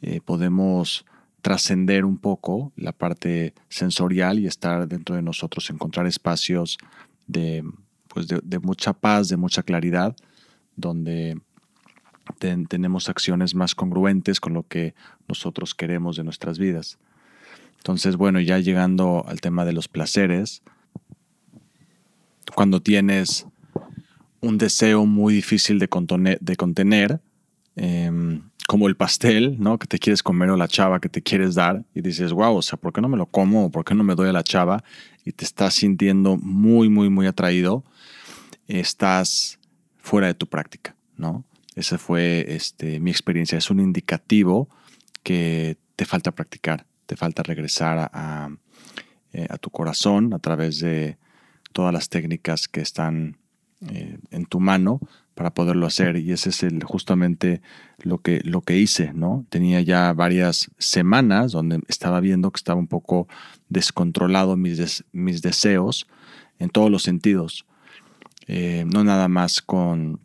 eh, 0.00 0.20
podemos 0.24 1.04
trascender 1.44 2.06
un 2.06 2.16
poco 2.16 2.72
la 2.74 2.92
parte 2.92 3.52
sensorial 3.68 4.38
y 4.38 4.46
estar 4.46 4.88
dentro 4.88 5.14
de 5.14 5.20
nosotros, 5.20 5.68
encontrar 5.68 6.06
espacios 6.06 6.78
de, 7.26 7.62
pues 8.08 8.28
de, 8.28 8.58
mucha 8.60 8.94
paz, 8.94 9.28
de 9.28 9.36
mucha 9.36 9.62
claridad, 9.62 10.16
donde 10.74 11.38
tenemos 12.38 13.10
acciones 13.10 13.54
más 13.54 13.74
congruentes 13.74 14.40
con 14.40 14.54
lo 14.54 14.66
que 14.66 14.94
nosotros 15.28 15.74
queremos 15.74 16.16
de 16.16 16.24
nuestras 16.24 16.58
vidas. 16.58 16.96
Entonces, 17.76 18.16
bueno, 18.16 18.40
ya 18.40 18.58
llegando 18.58 19.26
al 19.28 19.42
tema 19.42 19.66
de 19.66 19.74
los 19.74 19.86
placeres, 19.86 20.62
cuando 22.54 22.80
tienes 22.80 23.46
un 24.40 24.56
deseo 24.56 25.04
muy 25.04 25.34
difícil 25.34 25.78
de, 25.78 25.88
contener, 26.56 27.20
em, 27.76 28.48
como 28.66 28.88
el 28.88 28.96
pastel, 28.96 29.56
¿no? 29.58 29.78
Que 29.78 29.86
te 29.86 29.98
quieres 29.98 30.22
comer 30.22 30.50
o 30.50 30.56
la 30.56 30.68
chava 30.68 31.00
que 31.00 31.08
te 31.08 31.22
quieres 31.22 31.54
dar 31.54 31.84
y 31.94 32.00
dices, 32.00 32.32
wow, 32.32 32.56
o 32.56 32.62
sea, 32.62 32.78
¿por 32.78 32.92
qué 32.92 33.00
no 33.00 33.08
me 33.08 33.16
lo 33.16 33.26
como 33.26 33.70
por 33.70 33.84
qué 33.84 33.94
no 33.94 34.04
me 34.04 34.14
doy 34.14 34.28
a 34.28 34.32
la 34.32 34.42
chava? 34.42 34.82
Y 35.24 35.32
te 35.32 35.44
estás 35.44 35.74
sintiendo 35.74 36.36
muy, 36.36 36.88
muy, 36.88 37.10
muy 37.10 37.26
atraído, 37.26 37.84
estás 38.66 39.58
fuera 39.98 40.26
de 40.28 40.34
tu 40.34 40.46
práctica, 40.46 40.96
¿no? 41.16 41.44
Esa 41.74 41.98
fue 41.98 42.46
este, 42.48 43.00
mi 43.00 43.10
experiencia. 43.10 43.58
Es 43.58 43.70
un 43.70 43.80
indicativo 43.80 44.68
que 45.22 45.76
te 45.96 46.04
falta 46.04 46.30
practicar, 46.30 46.86
te 47.06 47.16
falta 47.16 47.42
regresar 47.42 48.10
a, 48.12 48.50
eh, 49.32 49.46
a 49.50 49.58
tu 49.58 49.70
corazón 49.70 50.32
a 50.32 50.38
través 50.38 50.78
de 50.78 51.18
todas 51.72 51.92
las 51.92 52.08
técnicas 52.08 52.68
que 52.68 52.80
están 52.80 53.36
eh, 53.88 54.18
en 54.30 54.46
tu 54.46 54.60
mano 54.60 55.00
para 55.34 55.52
poderlo 55.52 55.86
hacer 55.86 56.16
y 56.16 56.32
ese 56.32 56.50
es 56.50 56.62
el, 56.62 56.82
justamente 56.84 57.60
lo 57.98 58.18
que, 58.18 58.40
lo 58.44 58.62
que 58.62 58.78
hice, 58.78 59.12
¿no? 59.12 59.44
Tenía 59.48 59.80
ya 59.80 60.12
varias 60.12 60.70
semanas 60.78 61.52
donde 61.52 61.80
estaba 61.88 62.20
viendo 62.20 62.50
que 62.50 62.58
estaba 62.58 62.78
un 62.78 62.86
poco 62.86 63.28
descontrolado 63.68 64.56
mis, 64.56 65.04
mis 65.12 65.42
deseos 65.42 66.06
en 66.58 66.70
todos 66.70 66.90
los 66.90 67.02
sentidos, 67.02 67.66
eh, 68.46 68.84
no 68.86 69.02
nada 69.02 69.26
más 69.26 69.60
con, 69.60 70.20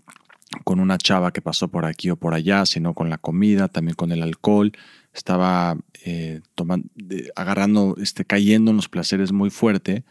con 0.63 0.79
una 0.79 0.97
chava 0.97 1.31
que 1.31 1.41
pasó 1.41 1.69
por 1.69 1.85
aquí 1.85 2.11
o 2.11 2.15
por 2.15 2.35
allá, 2.35 2.65
sino 2.65 2.93
con 2.93 3.09
la 3.09 3.17
comida, 3.17 3.67
también 3.67 3.95
con 3.95 4.11
el 4.11 4.21
alcohol, 4.21 4.73
estaba 5.13 5.75
eh, 6.05 6.41
tomando, 6.53 6.87
agarrando, 7.35 7.95
este, 7.99 8.25
cayendo 8.25 8.69
en 8.71 8.77
los 8.77 8.89
placeres 8.89 9.31
muy 9.31 9.49
fuerte 9.49 10.03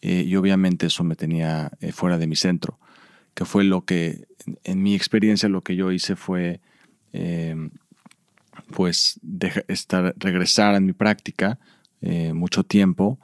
eh, 0.00 0.24
y 0.26 0.34
obviamente 0.36 0.86
eso 0.86 1.04
me 1.04 1.14
tenía 1.14 1.70
fuera 1.92 2.16
de 2.16 2.26
mi 2.26 2.36
centro, 2.36 2.78
que 3.34 3.44
fue 3.44 3.64
lo 3.64 3.84
que, 3.84 4.26
en, 4.64 4.82
mi 4.82 4.94
experiencia, 4.94 5.48
lo 5.48 5.62
que 5.62 5.76
yo 5.76 5.92
hice 5.92 6.16
fue, 6.16 6.60
eh, 7.12 7.70
pues, 8.74 9.20
estar, 9.68 10.14
regresar 10.18 10.74
a 10.74 10.80
mi 10.80 10.92
práctica 10.92 11.58
mucho 12.32 12.64
tiempo 12.64 13.18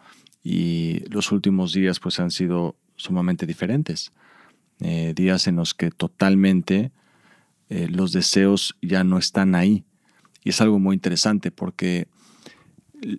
y 0.45 1.01
los 1.09 1.33
últimos 1.33 1.73
días, 1.73 1.99
pues, 1.99 2.21
han 2.21 2.31
sido 2.31 2.77
sumamente 2.97 3.47
diferentes. 3.47 4.13
días 4.79 5.47
en 5.47 5.57
los 5.57 5.73
que 5.73 5.91
totalmente 5.91 6.93
los 7.71 8.13
deseos 8.13 8.77
ya 8.83 9.03
no 9.03 9.17
están 9.17 9.55
ahí. 9.55 9.85
Y 10.45 10.51
es 10.51 10.61
algo 10.61 10.79
muy 10.79 10.95
interesante 10.95 11.51
porque 11.51 12.07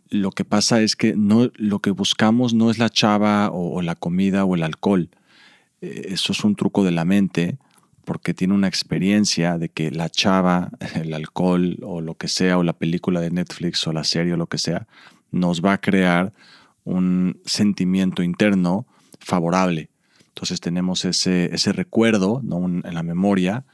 lo 0.10 0.32
que 0.32 0.46
pasa 0.46 0.82
es 0.82 0.96
que 0.96 1.15
no, 1.15 1.51
lo 1.56 1.79
que 1.79 1.91
buscamos 1.91 2.53
no 2.53 2.72
es 2.72 2.77
la 2.77 2.89
chava 2.89 3.50
o, 3.51 3.82
la 3.82 3.96
comida 3.96 4.46
o 4.46 4.56
el 4.56 4.63
alcohol. 4.63 5.10
Eh, 5.81 6.07
eso 6.10 6.31
es 6.31 6.43
un 6.43 6.55
truco 6.55 6.84
de 6.84 6.91
la 6.91 7.05
mente 7.05 7.57
porque 8.05 8.34
tiene 8.34 8.53
una 8.53 8.67
experiencia 8.67 9.57
de 9.57 9.69
que 9.69 9.91
la 9.91 10.10
chava, 10.10 10.72
el 10.96 11.13
alcohol 11.13 11.77
o 11.84 12.01
lo 12.01 12.15
que 12.15 12.27
sea, 12.27 12.57
o 12.57 12.63
la 12.63 12.77
película 12.77 13.19
de 13.19 13.31
Netflix 13.31 13.86
o 13.88 13.93
la 13.93 14.03
serie 14.03 14.34
o 14.34 14.38
lo 14.38 14.48
que 14.48 14.57
sea, 14.57 14.88
nos 15.31 15.63
va 15.63 15.74
a 15.74 15.81
crear 15.81 16.34
un 16.84 17.41
sentimiento 17.46 18.24
interno 18.24 18.88
favorable. 19.19 19.89
Entonces 20.29 20.62
tenemos 20.62 21.03
ese, 21.03 21.53
ese 21.53 21.74
recuerdo 21.74 22.41
en 22.43 22.93
la 22.93 23.03
memoria 23.03 23.65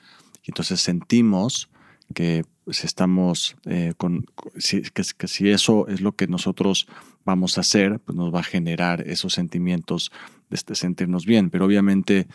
y 0.43 0.51
entonces 0.51 0.81
sentimos 0.81 1.69
que 2.15 2.43
si 2.69 2.85
estamos 2.85 3.55
eh, 3.65 3.93
con, 3.97 4.25
que, 4.93 5.27
si 5.27 5.49
eso 5.49 5.87
es 5.87 6.01
lo 6.01 6.13
que 6.13 6.27
nosotros 6.27 6.87
vamos 7.25 7.57
a 7.57 7.61
hacer, 7.61 7.99
pues 7.99 8.15
nos 8.17 8.33
va 8.33 8.39
a 8.39 8.43
generar 8.43 9.07
esos 9.07 9.33
sentimientos 9.33 10.11
de 10.49 10.55
este 10.55 10.75
sentirnos 10.75 11.25
bien. 11.25 11.49
Pero 11.49 11.65
obviamente, 11.65 12.27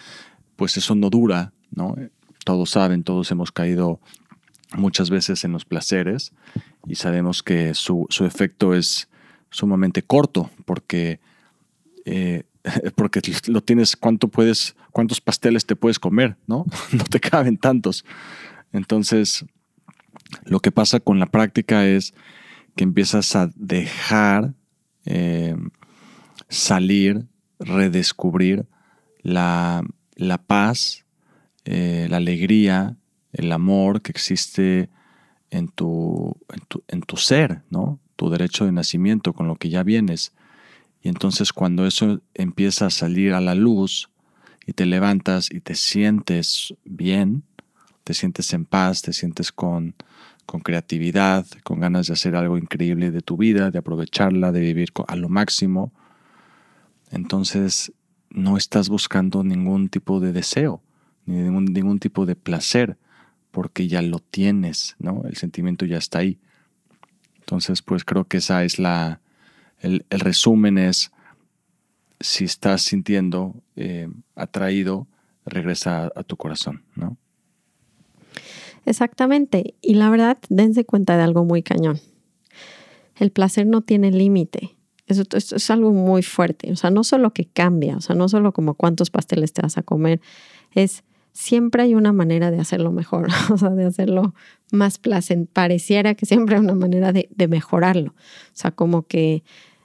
pues 0.57 0.77
eso 0.77 0.95
no 0.95 1.11
dura, 1.11 1.53
¿no? 1.71 1.97
Todos 2.45 2.71
saben, 2.71 3.05
todos 3.05 3.31
hemos 3.31 3.53
caído 3.53 4.01
muchas 4.77 5.11
veces 5.11 5.45
en 5.45 5.53
los 5.53 5.65
placeres 5.65 6.33
y 6.87 6.97
sabemos 6.97 7.43
que 7.43 7.75
su, 7.75 8.07
efecto 8.21 8.75
es 8.75 9.09
sumamente 9.51 10.03
corto 10.03 10.51
porque, 10.65 11.21
eh, 12.05 12.45
porque 12.97 13.21
lo 13.47 13.63
tienes, 13.63 13.97
¿cuánto 13.97 14.29
puedes, 14.29 14.77
cuántos 14.93 15.21
pasteles 15.21 15.67
te 15.67 15.77
puedes 15.77 15.99
comer, 15.99 16.37
¿no? 16.47 16.67
No 16.93 17.05
te 17.05 17.21
caben 17.21 17.57
tantos. 17.57 18.05
Entonces, 18.73 19.45
lo 20.45 20.61
que 20.61 20.73
pasa 20.73 21.01
con 21.01 21.19
la 21.19 21.27
práctica 21.27 21.87
es 21.87 22.15
que 22.77 22.85
empiezas 22.85 23.35
a 23.35 23.51
dejar 23.57 24.55
eh, 25.05 25.57
salir, 26.49 27.27
redescubrir 27.59 28.67
la, 29.23 29.83
paz, 30.47 31.05
eh, 31.65 32.07
la 32.11 32.19
alegría, 32.19 32.97
el 33.33 33.53
amor 33.53 34.03
que 34.03 34.13
existe 34.13 34.91
en 35.51 35.69
tu, 35.69 36.37
en 36.89 37.01
tu, 37.03 37.17
ser, 37.17 37.63
¿no? 37.71 37.99
Tu 38.17 38.31
derecho 38.31 38.65
de 38.65 38.73
nacimiento, 38.73 39.33
con 39.33 39.49
lo 39.49 39.57
que 39.57 39.71
ya 39.71 39.83
vienes. 39.83 40.33
Y 41.03 41.09
entonces 41.09 41.53
cuando 41.53 41.87
eso 41.87 42.21
empieza 42.35 42.87
a 42.87 42.91
salir 42.91 43.33
a 43.33 43.41
la 43.41 43.55
luz 43.55 44.11
y 44.67 44.73
te 44.73 44.87
levantas 44.87 45.51
y 45.51 45.61
te 45.61 45.75
sientes 45.75 46.75
bien, 46.85 47.45
te 48.05 48.15
sientes 48.15 48.53
en 48.53 48.65
paz, 48.65 49.03
te 49.03 49.13
sientes 49.13 49.53
con, 49.53 49.95
con 50.49 50.63
creatividad, 50.63 51.47
con 51.63 51.79
ganas 51.79 52.07
de 52.07 52.15
hacer 52.15 52.35
algo 52.35 52.57
increíble 52.57 53.11
de 53.11 53.21
tu 53.21 53.37
vida, 53.37 53.71
de 53.71 53.81
aprovecharla, 53.81 54.51
de 54.51 54.61
vivir 54.61 54.89
a 55.07 55.15
lo 55.15 55.29
máximo, 55.29 55.93
entonces 57.11 57.93
no 58.31 58.57
estás 58.57 58.89
buscando 58.89 59.45
ningún 59.45 59.91
tipo 59.91 60.21
de 60.21 60.33
deseo, 60.33 60.83
ni 61.27 61.37
ningún, 61.37 61.99
tipo 61.99 62.25
de 62.25 62.35
placer, 62.35 62.97
porque 63.51 63.89
ya 63.89 64.01
lo 64.01 64.21
tienes, 64.21 64.97
¿no? 64.99 65.23
El 65.27 65.37
sentimiento 65.37 65.85
ya 65.85 65.99
está 65.99 66.21
ahí. 66.21 66.39
Entonces, 67.41 67.83
pues 67.83 68.07
creo 68.07 68.25
que 68.25 68.39
esa 68.39 68.65
es 68.65 68.79
la, 68.79 69.21
el, 69.81 70.07
resumen 70.09 70.79
es, 70.79 71.13
si 72.21 72.47
estás 72.47 72.81
sintiendo 72.81 73.55
eh, 73.77 74.09
atraído, 74.35 75.09
regresa 75.45 76.11
a 76.17 76.23
tu 76.23 76.39
corazón, 76.39 76.85
¿no? 76.95 77.19
Exactamente. 78.85 79.75
Y 79.81 79.95
la 79.95 80.11
verdad, 80.11 80.39
dense 80.49 80.85
cuenta 80.85 81.17
de 81.17 81.23
algo 81.23 81.45
muy 81.45 81.63
cañón. 81.63 82.01
El 83.17 83.31
placer 83.31 83.67
no 83.67 83.83
tiene 83.83 84.11
límite. 84.11 84.77
Eso, 85.07 85.23
es 85.33 85.71
algo 85.71 85.93
muy 85.93 86.23
fuerte. 86.23 86.71
O 86.73 86.77
sea, 86.77 86.91
no 86.91 87.03
solo 87.03 87.33
que 87.33 87.47
cambia, 87.47 87.97
o 87.97 88.01
sea, 88.01 88.15
no 88.15 88.29
solo 88.29 88.53
como 88.53 88.75
cuántos 88.75 89.11
pasteles 89.11 89.53
te 89.53 89.63
vas 89.63 89.79
a 89.79 89.83
comer, 89.83 90.21
es 90.75 91.03
siempre 91.33 91.83
hay 91.83 91.95
una 91.95 92.13
manera 92.13 92.51
de 92.51 92.59
hacerlo 92.59 92.91
mejor, 92.93 93.29
o 93.53 93.57
sea, 93.57 93.71
de 93.71 93.85
hacerlo 93.85 94.35
más 94.73 94.99
placentero. 94.99 95.53
Pareciera 95.53 96.15
que 96.15 96.27
siempre 96.27 96.57
hay 96.57 96.63
una 96.63 96.75
manera 96.75 97.13
de, 97.13 97.29
de, 97.35 97.49
mejorarlo. 97.49 98.11
O 98.11 98.55
sea, 98.55 98.71
como 98.71 99.07
que, 99.07 99.45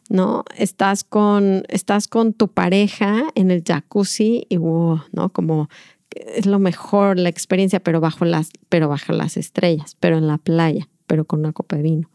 ¿no? 0.09 0.43
Estás 0.57 1.03
con, 1.03 1.63
estás 1.69 2.07
con 2.07 2.33
tu 2.33 2.49
pareja 2.49 3.23
en 3.35 3.51
el 3.51 3.63
jacuzzi 3.63 4.45
y, 4.49 4.57
wow, 4.57 5.01
¿no? 5.11 5.31
Como 5.31 5.69
es 6.15 6.45
lo 6.45 6.59
mejor 6.59 7.19
la 7.19 7.29
experiencia, 7.29 7.79
pero 7.79 7.99
bajo 8.01 8.25
las, 8.25 8.51
pero 8.69 8.87
bajo 8.87 9.13
las 9.13 9.37
estrellas, 9.37 9.97
pero 9.99 10.17
en 10.17 10.27
la 10.27 10.37
playa, 10.37 10.89
pero 11.07 11.25
con 11.25 11.39
una 11.39 11.53
copa 11.53 11.75
de 11.75 11.83
vino, 11.83 12.09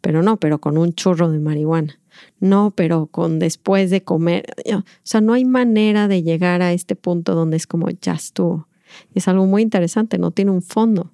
pero 0.00 0.22
no, 0.22 0.38
pero 0.38 0.60
con 0.60 0.78
un 0.78 0.92
churro 0.92 1.30
de 1.30 1.38
marihuana, 1.38 1.98
no, 2.40 2.72
pero 2.74 3.06
con 3.06 3.38
después 3.38 3.90
de 3.90 4.02
comer, 4.02 4.44
o 4.72 4.82
sea, 5.02 5.20
no 5.20 5.32
hay 5.32 5.44
manera 5.44 6.08
de 6.08 6.22
llegar 6.22 6.62
a 6.62 6.72
este 6.72 6.96
punto 6.96 7.34
donde 7.34 7.56
es 7.56 7.66
como 7.66 7.88
ya 7.90 8.14
estuvo. 8.14 8.68
es 9.14 9.28
algo 9.28 9.46
muy 9.46 9.62
interesante, 9.62 10.18
no 10.18 10.30
tiene 10.30 10.50
un 10.50 10.62
fondo. 10.62 11.10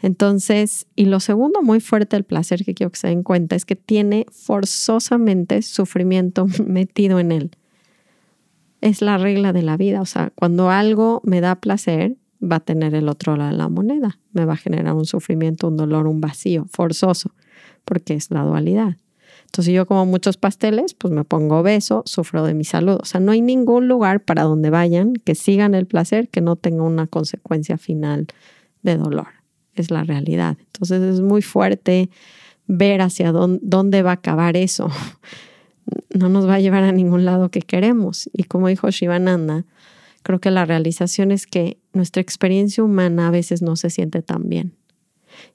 Entonces, 0.00 0.86
y 0.94 1.06
lo 1.06 1.18
segundo 1.18 1.60
muy 1.60 1.80
fuerte 1.80 2.14
del 2.14 2.22
placer 2.22 2.64
que 2.64 2.72
quiero 2.72 2.92
que 2.92 2.98
se 2.98 3.08
den 3.08 3.24
cuenta 3.24 3.56
es 3.56 3.64
que 3.64 3.74
tiene 3.74 4.26
forzosamente 4.30 5.60
sufrimiento 5.62 6.46
metido 6.66 7.18
en 7.18 7.32
él 7.32 7.50
es 8.80 9.02
la 9.02 9.18
regla 9.18 9.52
de 9.52 9.62
la 9.62 9.76
vida. 9.76 10.00
O 10.00 10.06
sea, 10.06 10.32
cuando 10.34 10.70
algo 10.70 11.20
me 11.24 11.40
da 11.40 11.56
placer, 11.56 12.16
va 12.42 12.56
a 12.56 12.60
tener 12.60 12.94
el 12.94 13.08
otro 13.08 13.36
lado 13.36 13.50
de 13.50 13.56
la 13.56 13.68
moneda. 13.68 14.18
Me 14.32 14.44
va 14.44 14.54
a 14.54 14.56
generar 14.56 14.94
un 14.94 15.06
sufrimiento, 15.06 15.68
un 15.68 15.76
dolor, 15.76 16.06
un 16.06 16.20
vacío 16.20 16.66
forzoso, 16.70 17.32
porque 17.84 18.14
es 18.14 18.30
la 18.30 18.42
dualidad. 18.42 18.96
Entonces, 19.46 19.72
yo 19.72 19.86
como 19.86 20.04
muchos 20.04 20.36
pasteles, 20.36 20.94
pues 20.94 21.12
me 21.12 21.24
pongo 21.24 21.60
obeso, 21.60 22.02
sufro 22.04 22.44
de 22.44 22.54
mi 22.54 22.64
salud. 22.64 22.98
O 23.00 23.04
sea, 23.04 23.18
no 23.18 23.32
hay 23.32 23.40
ningún 23.40 23.88
lugar 23.88 24.22
para 24.22 24.42
donde 24.42 24.68
vayan 24.68 25.14
que 25.14 25.34
sigan 25.34 25.74
el 25.74 25.86
placer 25.86 26.28
que 26.28 26.42
no 26.42 26.56
tenga 26.56 26.82
una 26.82 27.06
consecuencia 27.06 27.78
final 27.78 28.26
de 28.82 28.96
dolor. 28.98 29.28
Es 29.74 29.90
la 29.90 30.04
realidad. 30.04 30.58
Entonces, 30.66 31.02
es 31.02 31.20
muy 31.22 31.40
fuerte 31.40 32.10
ver 32.66 33.00
hacia 33.00 33.32
dónde, 33.32 33.60
dónde 33.62 34.02
va 34.02 34.10
a 34.10 34.14
acabar 34.14 34.56
eso. 34.56 34.90
No 36.14 36.28
nos 36.28 36.48
va 36.48 36.54
a 36.54 36.60
llevar 36.60 36.84
a 36.84 36.92
ningún 36.92 37.24
lado 37.24 37.50
que 37.50 37.60
queremos. 37.60 38.28
Y 38.32 38.44
como 38.44 38.68
dijo 38.68 38.90
Shivananda, 38.90 39.64
creo 40.22 40.40
que 40.40 40.50
la 40.50 40.64
realización 40.64 41.30
es 41.30 41.46
que 41.46 41.78
nuestra 41.92 42.22
experiencia 42.22 42.82
humana 42.84 43.28
a 43.28 43.30
veces 43.30 43.62
no 43.62 43.76
se 43.76 43.90
siente 43.90 44.22
tan 44.22 44.48
bien. 44.48 44.74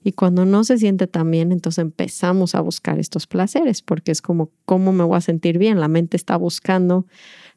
Y 0.03 0.13
cuando 0.13 0.45
no 0.45 0.63
se 0.63 0.77
siente 0.77 1.07
tan 1.07 1.29
bien, 1.31 1.51
entonces 1.51 1.81
empezamos 1.81 2.55
a 2.55 2.61
buscar 2.61 2.99
estos 2.99 3.27
placeres, 3.27 3.81
porque 3.81 4.11
es 4.11 4.21
como, 4.21 4.51
¿cómo 4.65 4.93
me 4.93 5.03
voy 5.03 5.17
a 5.17 5.21
sentir 5.21 5.57
bien? 5.57 5.79
La 5.79 5.87
mente 5.87 6.17
está 6.17 6.37
buscando 6.37 7.05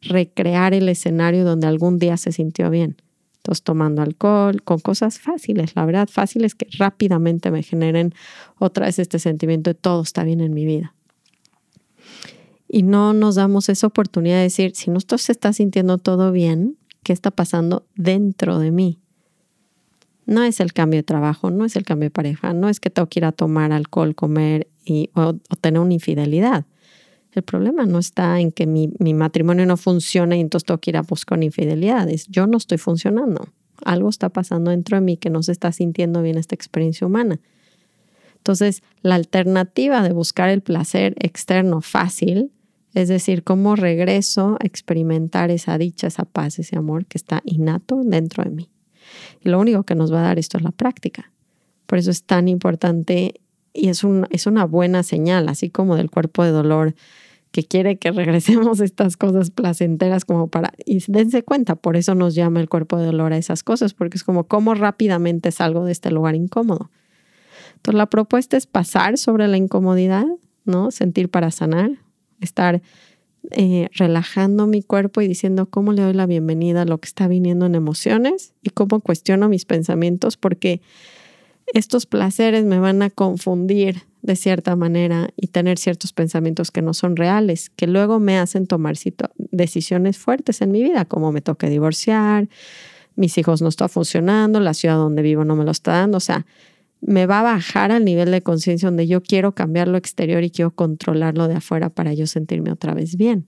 recrear 0.02 0.75
el 0.75 0.88
escenario 0.88 1.45
donde 1.45 1.66
algún 1.66 1.99
día 1.99 2.16
se 2.16 2.33
sintió 2.33 2.71
bien. 2.71 2.97
Entonces, 3.37 3.62
tomando 3.62 4.02
alcohol, 4.02 4.62
con 4.62 4.80
cosas 4.80 5.21
fáciles, 5.21 5.76
la 5.76 5.87
verdad, 5.87 6.09
fáciles 6.11 6.56
que 6.56 6.66
rápidamente 6.78 7.52
me 7.52 7.62
generen 7.62 8.12
otra 8.59 8.87
vez 8.87 8.99
este 8.99 9.21
sentimiento 9.21 9.71
de 9.71 9.75
todo 9.75 10.02
está 10.02 10.25
bien 10.25 10.40
en 10.40 10.52
mi 10.52 10.66
vida. 10.66 10.95
Y 12.68 12.82
no 12.82 13.12
nos 13.12 13.37
damos 13.37 13.68
esa 13.68 13.87
oportunidad 13.87 14.37
de 14.37 14.42
decir, 14.42 14.75
si 14.75 14.90
no 14.90 14.99
se 15.00 15.32
está 15.32 15.52
sintiendo 15.52 15.99
todo 15.99 16.32
bien, 16.32 16.76
¿qué 17.02 17.12
está 17.12 17.30
pasando 17.30 17.87
dentro 17.94 18.58
de 18.58 18.70
mí? 18.73 18.99
No 20.25 20.42
es 20.42 20.58
el 20.58 20.73
cambio 20.73 20.99
de 20.99 21.04
trabajo, 21.04 21.50
no 21.50 21.64
es 21.64 21.76
el 21.76 21.85
cambio 21.85 22.06
de 22.06 22.11
pareja, 22.11 22.52
no 22.52 22.68
es 22.68 22.80
que 22.80 22.90
tengo 22.90 23.08
que 23.08 23.20
ir 23.20 23.25
a 23.25 23.32
tomar 23.32 23.70
alcohol, 23.70 24.16
comer 24.16 24.66
y, 24.85 25.11
o, 25.14 25.35
tener 25.61 25.80
una 25.80 25.94
infidelidad. 25.94 26.66
El 27.30 27.42
problema 27.42 27.87
no 27.87 27.99
está 27.99 28.40
en 28.40 28.50
que 28.50 28.66
mi, 28.66 28.90
mi, 28.99 29.14
matrimonio 29.14 29.66
no 29.66 29.76
funciona 29.76 30.37
y 30.37 30.40
entonces 30.40 30.66
tengo 30.66 30.78
que 30.78 30.90
ir 30.90 30.96
a 30.96 31.02
buscar 31.02 31.40
infidelidades. 31.44 32.26
Yo 32.28 32.46
no 32.46 32.56
estoy 32.56 32.78
funcionando. 32.78 33.49
Algo 33.85 34.08
está 34.08 34.30
pasando 34.30 34.70
dentro 34.70 34.96
de 34.96 35.02
mí 35.02 35.16
que 35.16 35.30
no 35.30 35.42
se 35.42 35.52
está 35.52 35.70
sintiendo 35.70 36.23
bien 36.23 36.38
esta 36.38 36.54
experiencia 36.54 37.06
humana. 37.06 37.38
Entonces, 38.46 38.82
la 39.02 39.16
alternativa 39.16 40.02
de 40.02 40.12
buscar 40.12 40.50
el 40.50 40.62
placer 40.62 41.14
externo 41.18 41.80
fácil, 41.80 42.52
es 42.96 43.08
decir, 43.08 43.44
cómo 43.44 43.76
regreso 43.76 44.56
a 44.58 44.66
experimentar 44.66 45.50
esa 45.50 45.76
dicha, 45.76 46.06
esa 46.06 46.24
paz, 46.24 46.58
ese 46.58 46.78
amor 46.78 47.04
que 47.04 47.18
está 47.18 47.42
innato 47.44 48.00
dentro 48.02 48.42
de 48.42 48.48
mí. 48.48 48.70
Y 49.44 49.50
lo 49.50 49.60
único 49.60 49.82
que 49.82 49.94
nos 49.94 50.10
va 50.10 50.20
a 50.20 50.22
dar 50.22 50.38
esto 50.38 50.56
es 50.56 50.64
la 50.64 50.70
práctica. 50.70 51.30
Por 51.84 51.98
eso 51.98 52.10
es 52.10 52.22
tan 52.22 52.48
importante 52.48 53.34
y 53.74 53.88
es, 53.90 54.02
es 54.30 54.46
una 54.46 54.64
buena 54.64 55.02
señal, 55.02 55.50
así 55.50 55.68
como 55.68 55.96
del 55.96 56.10
cuerpo 56.10 56.42
de 56.42 56.52
dolor 56.52 56.94
que 57.50 57.64
quiere 57.64 57.98
que 57.98 58.12
regresemos 58.12 58.80
estas 58.80 59.18
cosas 59.18 59.50
placenteras 59.50 60.24
como 60.24 60.48
para, 60.48 60.72
y 60.86 61.04
dense 61.06 61.42
cuenta, 61.42 61.76
por 61.76 61.98
eso 61.98 62.14
nos 62.14 62.34
llama 62.34 62.60
el 62.60 62.70
cuerpo 62.70 62.96
de 62.96 63.04
dolor 63.04 63.34
a 63.34 63.36
esas 63.36 63.62
cosas, 63.62 63.92
porque 63.92 64.16
es 64.16 64.24
como 64.24 64.44
cómo 64.44 64.72
rápidamente 64.72 65.52
salgo 65.52 65.84
de 65.84 65.92
este 65.92 66.10
lugar 66.10 66.34
incómodo. 66.34 66.90
Entonces 67.74 67.98
la 67.98 68.06
propuesta 68.06 68.56
es 68.56 68.66
pasar 68.66 69.18
sobre 69.18 69.48
la 69.48 69.58
incomodidad, 69.58 70.24
¿no? 70.64 70.90
Sentir 70.90 71.28
para 71.28 71.50
sanar, 71.50 72.05
estar 72.40 72.83
eh, 73.52 73.88
relajando 73.93 74.66
mi 74.66 74.83
cuerpo 74.83 75.21
y 75.21 75.28
diciendo 75.28 75.66
cómo 75.66 75.93
le 75.93 76.02
doy 76.02 76.14
la 76.14 76.26
bienvenida 76.26 76.83
a 76.83 76.85
lo 76.85 76.99
que 76.99 77.07
está 77.07 77.28
viniendo 77.28 77.66
en 77.66 77.75
emociones 77.75 78.52
y 78.62 78.71
cómo 78.71 79.00
cuestiono 79.00 79.49
mis 79.49 79.64
pensamientos 79.64 80.37
porque 80.37 80.81
estos 81.73 82.07
placeres 82.07 82.64
me 82.64 82.78
van 82.78 83.02
a 83.02 83.11
confundir 83.11 84.02
de 84.23 84.35
cierta 84.35 84.75
manera 84.75 85.31
y 85.37 85.49
tener 85.49 85.78
ciertos 85.78 86.12
pensamientos 86.12 86.73
que 86.73 86.83
no 86.83 86.95
son 86.95 87.14
reales, 87.16 87.71
que 87.71 87.87
luego 87.87 88.19
me 88.19 88.38
hacen 88.38 88.66
tomar 88.66 88.97
decisiones 89.37 90.19
fuertes 90.19 90.61
en 90.61 90.73
mi 90.73 90.83
vida, 90.83 91.05
como 91.05 91.31
me 91.31 91.40
toque 91.40 91.69
divorciar, 91.69 92.49
mis 93.14 93.38
hijos 93.38 93.62
no 93.62 93.69
están 93.69 93.88
funcionando, 93.88 94.59
la 94.59 94.75
ciudad 94.75 94.97
donde 94.97 95.23
vivo 95.23 95.45
no 95.45 95.55
me 95.55 95.64
lo 95.64 95.71
está 95.71 95.93
dando, 95.93 96.19
o 96.19 96.21
sea, 96.21 96.45
me 97.06 97.26
va 97.26 97.38
a 97.38 97.42
bajar 97.44 97.92
al 97.92 98.04
nivel 98.04 98.32
de 98.32 98.42
conciencia 98.42 98.88
donde 98.88 99.06
yo 99.06 99.22
quiero 99.22 99.54
cambiar 99.54 99.86
lo 99.86 99.96
exterior 99.96 100.42
y 100.42 100.50
quiero 100.50 100.72
controlarlo 100.72 101.46
de 101.46 101.54
afuera 101.54 101.88
para 101.88 102.12
yo 102.12 102.26
sentirme 102.26 102.72
otra 102.72 102.94
vez 102.94 103.16
bien. 103.16 103.46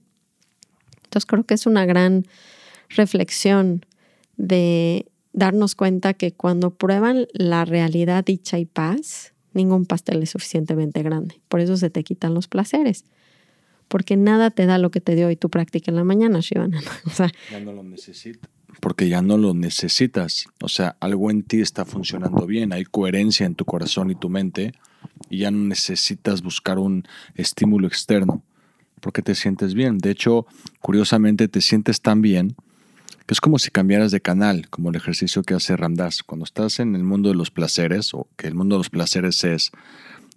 Entonces 1.03 1.25
creo 1.25 1.43
que 1.43 1.55
es 1.55 1.65
una 1.65 1.85
gran 1.85 2.25
reflexión 2.87 3.85
de 4.37 5.07
darnos 5.33 5.75
cuenta 5.75 6.13
que 6.13 6.31
cuando 6.31 6.71
prueban 6.71 7.27
la 7.33 7.65
realidad 7.65 8.23
dicha 8.23 8.57
y 8.59 8.65
paz, 8.65 9.33
ningún 9.53 9.85
pastel 9.85 10.23
es 10.23 10.29
suficientemente 10.29 11.03
grande. 11.03 11.41
Por 11.49 11.59
eso 11.59 11.75
se 11.75 11.89
te 11.89 12.03
quitan 12.05 12.33
los 12.33 12.47
placeres. 12.47 13.03
Porque 13.89 14.15
nada 14.15 14.51
te 14.51 14.67
da 14.67 14.77
lo 14.77 14.89
que 14.89 15.01
te 15.01 15.15
dio 15.15 15.27
hoy 15.27 15.35
tu 15.35 15.49
práctica 15.49 15.91
en 15.91 15.97
la 15.97 16.05
mañana, 16.05 16.39
Shivana. 16.39 16.81
Ya 17.51 17.59
no 17.59 17.73
lo 17.73 17.83
necesito 17.83 18.47
porque 18.79 19.09
ya 19.09 19.21
no 19.21 19.37
lo 19.37 19.53
necesitas. 19.53 20.45
O 20.61 20.69
sea, 20.69 20.95
algo 20.99 21.31
en 21.31 21.43
ti 21.43 21.61
está 21.61 21.85
funcionando 21.85 22.45
bien, 22.45 22.73
hay 22.73 22.85
coherencia 22.85 23.45
en 23.45 23.55
tu 23.55 23.65
corazón 23.65 24.11
y 24.11 24.15
tu 24.15 24.29
mente 24.29 24.73
y 25.29 25.39
ya 25.39 25.51
no 25.51 25.59
necesitas 25.59 26.41
buscar 26.41 26.79
un 26.79 27.07
estímulo 27.35 27.87
externo 27.87 28.43
porque 28.99 29.21
te 29.21 29.35
sientes 29.35 29.73
bien. 29.73 29.97
De 29.97 30.11
hecho, 30.11 30.45
curiosamente 30.81 31.47
te 31.47 31.61
sientes 31.61 32.01
tan 32.01 32.21
bien 32.21 32.55
que 33.25 33.33
es 33.33 33.41
como 33.41 33.59
si 33.59 33.69
cambiaras 33.69 34.11
de 34.11 34.21
canal, 34.21 34.69
como 34.69 34.89
el 34.89 34.95
ejercicio 34.95 35.43
que 35.43 35.53
hace 35.53 35.77
Ramdas. 35.77 36.23
Cuando 36.23 36.45
estás 36.45 36.79
en 36.79 36.95
el 36.95 37.03
mundo 37.03 37.29
de 37.29 37.35
los 37.35 37.51
placeres, 37.51 38.13
o 38.13 38.27
que 38.35 38.47
el 38.47 38.55
mundo 38.55 38.75
de 38.75 38.79
los 38.79 38.89
placeres 38.89 39.43
es, 39.43 39.71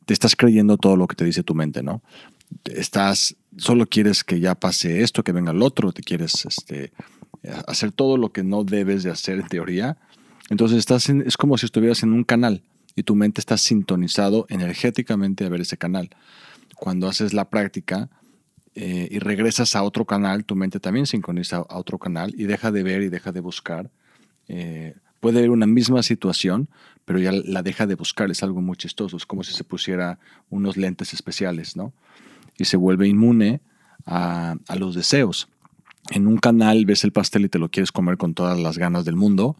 te 0.05 0.13
estás 0.13 0.37
creyendo 0.37 0.77
todo 0.77 0.97
lo 0.97 1.07
que 1.07 1.17
te 1.17 1.25
dice 1.25 1.43
tu 1.43 1.55
mente, 1.55 1.83
¿no? 1.83 2.03
Estás, 2.65 3.35
solo 3.57 3.87
quieres 3.87 4.25
que 4.25 4.41
ya 4.41 4.55
pase 4.55 5.03
esto, 5.03 5.25
que 5.25 5.33
venga 5.33 5.53
el 5.53 5.63
otro, 5.63 5.93
te 5.93 6.03
quieres 6.03 6.45
este, 6.45 6.93
hacer 7.67 7.93
todo 7.93 8.17
lo 8.17 8.33
que 8.33 8.45
no 8.45 8.65
debes 8.65 9.03
de 9.03 9.11
hacer 9.11 9.39
en 9.39 9.49
teoría. 9.49 9.99
Entonces 10.51 10.79
estás 10.79 11.09
es 11.09 11.37
como 11.37 11.59
si 11.59 11.67
estuvieras 11.67 12.03
en 12.03 12.13
un 12.13 12.25
canal 12.25 12.63
y 12.95 13.03
tu 13.03 13.15
mente 13.15 13.41
está 13.41 13.57
sintonizado 13.57 14.47
energéticamente 14.49 15.45
a 15.45 15.49
ver 15.49 15.63
ese 15.63 15.77
canal. 15.77 16.11
Cuando 16.77 17.09
haces 17.09 17.33
la 17.33 17.49
práctica 17.49 18.11
eh, 18.75 19.09
y 19.11 19.19
regresas 19.19 19.77
a 19.77 19.83
otro 19.83 20.05
canal, 20.05 20.45
tu 20.45 20.57
mente 20.57 20.81
también 20.81 21.07
sincroniza 21.07 21.59
a 21.59 21.79
otro 21.79 21.99
canal 21.99 22.35
y 22.37 22.45
deja 22.45 22.71
de 22.71 22.83
ver 22.83 23.03
y 23.03 23.09
deja 23.09 23.33
de 23.33 23.41
buscar. 23.41 23.91
Eh, 24.49 24.95
puede 25.21 25.39
haber 25.39 25.51
una 25.51 25.67
misma 25.67 26.03
situación, 26.03 26.69
pero 27.05 27.19
ya 27.19 27.33
la 27.33 27.63
deja 27.63 27.87
de 27.87 27.95
buscar. 27.95 28.31
Es 28.31 28.43
algo 28.43 28.61
muy 28.61 28.77
chistoso. 28.77 29.17
Es 29.17 29.27
como 29.27 29.45
si 29.45 29.53
se 29.53 29.65
pusiera 29.65 30.19
unos 30.51 30.77
lentes 30.77 31.13
especiales, 31.15 31.77
¿no? 31.77 31.93
Y 32.59 32.65
se 32.65 32.77
vuelve 32.77 33.09
inmune 33.09 33.61
a, 34.05 34.57
a 34.69 34.77
los 34.77 34.95
deseos 34.95 35.49
en 36.11 36.27
un 36.27 36.37
canal 36.37 36.85
ves 36.85 37.05
el 37.05 37.13
pastel 37.13 37.45
y 37.45 37.49
te 37.49 37.59
lo 37.59 37.71
quieres 37.71 37.93
comer 37.93 38.17
con 38.17 38.35
todas 38.35 38.59
las 38.59 38.79
ganas 38.79 39.05
del 39.05 39.17
mundo 39.17 39.57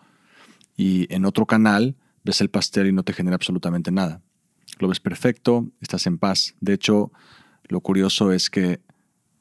y 0.77 1.13
en 1.15 1.25
otro 1.25 1.47
canal 1.47 1.97
ves 2.25 2.41
el 2.41 2.51
pastel 2.51 2.89
y 2.89 2.93
no 2.93 3.03
te 3.03 3.13
genera 3.13 3.37
absolutamente 3.37 3.91
nada. 3.93 4.21
Lo 4.79 4.89
ves 4.89 5.01
perfecto, 5.01 5.69
estás 5.81 6.07
en 6.07 6.19
paz. 6.19 6.55
De 6.61 6.73
hecho, 6.73 7.13
lo 7.69 7.81
curioso 7.81 8.33
es 8.33 8.51
que 8.51 8.81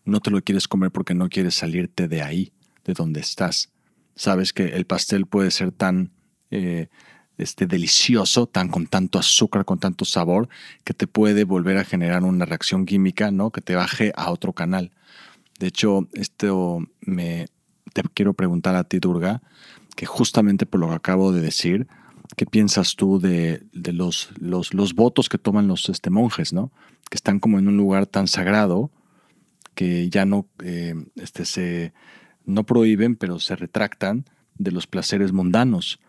no 0.06 0.20
te 0.20 0.32
lo 0.32 0.42
quieres 0.42 0.68
comer 0.68 0.92
porque 0.92 1.14
no 1.14 1.30
quieres 1.30 1.56
salirte 1.56 2.08
de 2.08 2.22
ahí, 2.22 2.54
de 2.86 2.94
donde 2.94 3.20
estás. 3.20 3.72
Sabes 4.16 4.54
que 4.54 4.66
el 4.76 4.86
pastel 4.86 5.26
puede 5.26 5.52
ser 5.52 5.72
tan 5.72 6.12
eh, 6.50 6.90
este, 7.38 7.66
delicioso, 7.66 8.46
tan 8.46 8.68
con 8.68 8.88
tanto 8.88 9.18
azúcar, 9.20 9.66
con 9.66 9.80
tanto 9.80 10.06
sabor, 10.06 10.50
que 10.84 10.94
te 10.94 11.08
puede 11.08 11.44
volver 11.44 11.78
a 11.78 11.86
generar 11.86 12.24
una 12.24 12.46
reacción 12.46 12.86
química, 12.86 13.32
¿no? 13.32 13.52
Que 13.52 13.62
te 13.62 13.76
baje 13.76 14.12
a 14.16 14.32
otro 14.32 14.54
canal. 14.54 14.92
De 15.62 15.68
hecho, 15.68 16.08
esto 16.14 16.80
me 17.02 17.46
te 17.94 18.02
quiero 18.16 18.34
preguntar 18.34 18.76
a 18.76 18.84
ti, 18.84 18.98
Durga, 18.98 19.44
que 19.96 20.08
justamente 20.08 20.66
por 20.66 20.80
lo 20.80 20.90
que 20.90 20.96
acabo 20.96 21.32
de 21.32 21.40
decir, 21.40 21.88
¿qué 22.36 22.48
piensas 22.48 22.96
tú 22.96 23.20
de, 23.20 23.62
los, 23.94 24.32
votos 24.96 25.30
que 25.30 25.38
toman 25.38 25.68
los 25.68 25.88
este, 25.88 26.10
monjes, 26.10 26.52
¿no? 26.52 26.72
Que 27.12 27.16
están 27.16 27.40
como 27.40 27.60
en 27.60 27.68
un 27.68 27.78
lugar 27.78 28.08
tan 28.08 28.28
sagrado 28.28 28.90
que 29.76 30.10
ya 30.10 30.26
no, 30.26 30.48
eh, 30.64 30.96
este, 31.18 31.46
se, 31.46 31.94
no 32.44 32.66
prohíben, 32.66 33.16
pero 33.16 33.38
se 33.38 33.56
retractan 33.56 34.26
de 34.58 34.72
los 34.72 34.88
placeres 34.88 35.32
mundanos. 35.32 36.00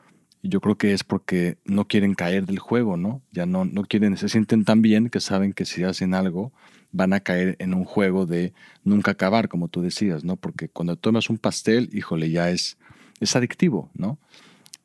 Y 0.42 0.48
yo 0.48 0.60
creo 0.60 0.76
que 0.76 0.92
es 0.92 1.04
porque 1.04 1.58
no 1.64 1.86
quieren 1.86 2.14
caer 2.14 2.46
del 2.46 2.58
juego, 2.58 2.96
¿no? 2.96 3.22
Ya 3.30 3.46
no, 3.46 3.64
no 3.64 3.84
quieren, 3.84 4.16
se 4.16 4.28
sienten 4.28 4.64
tan 4.64 4.82
bien 4.82 5.08
que 5.08 5.20
saben 5.20 5.52
que 5.52 5.64
si 5.64 5.84
hacen 5.84 6.14
algo, 6.14 6.52
van 6.90 7.12
a 7.12 7.20
caer 7.20 7.56
en 7.60 7.74
un 7.74 7.84
juego 7.84 8.26
de 8.26 8.52
nunca 8.84 9.12
acabar, 9.12 9.48
como 9.48 9.68
tú 9.68 9.80
decías, 9.82 10.24
¿no? 10.24 10.36
Porque 10.36 10.68
cuando 10.68 10.96
tomas 10.96 11.30
un 11.30 11.38
pastel, 11.38 11.88
híjole, 11.92 12.30
ya 12.30 12.50
es, 12.50 12.76
es 13.20 13.36
adictivo, 13.36 13.90
¿no? 13.94 14.18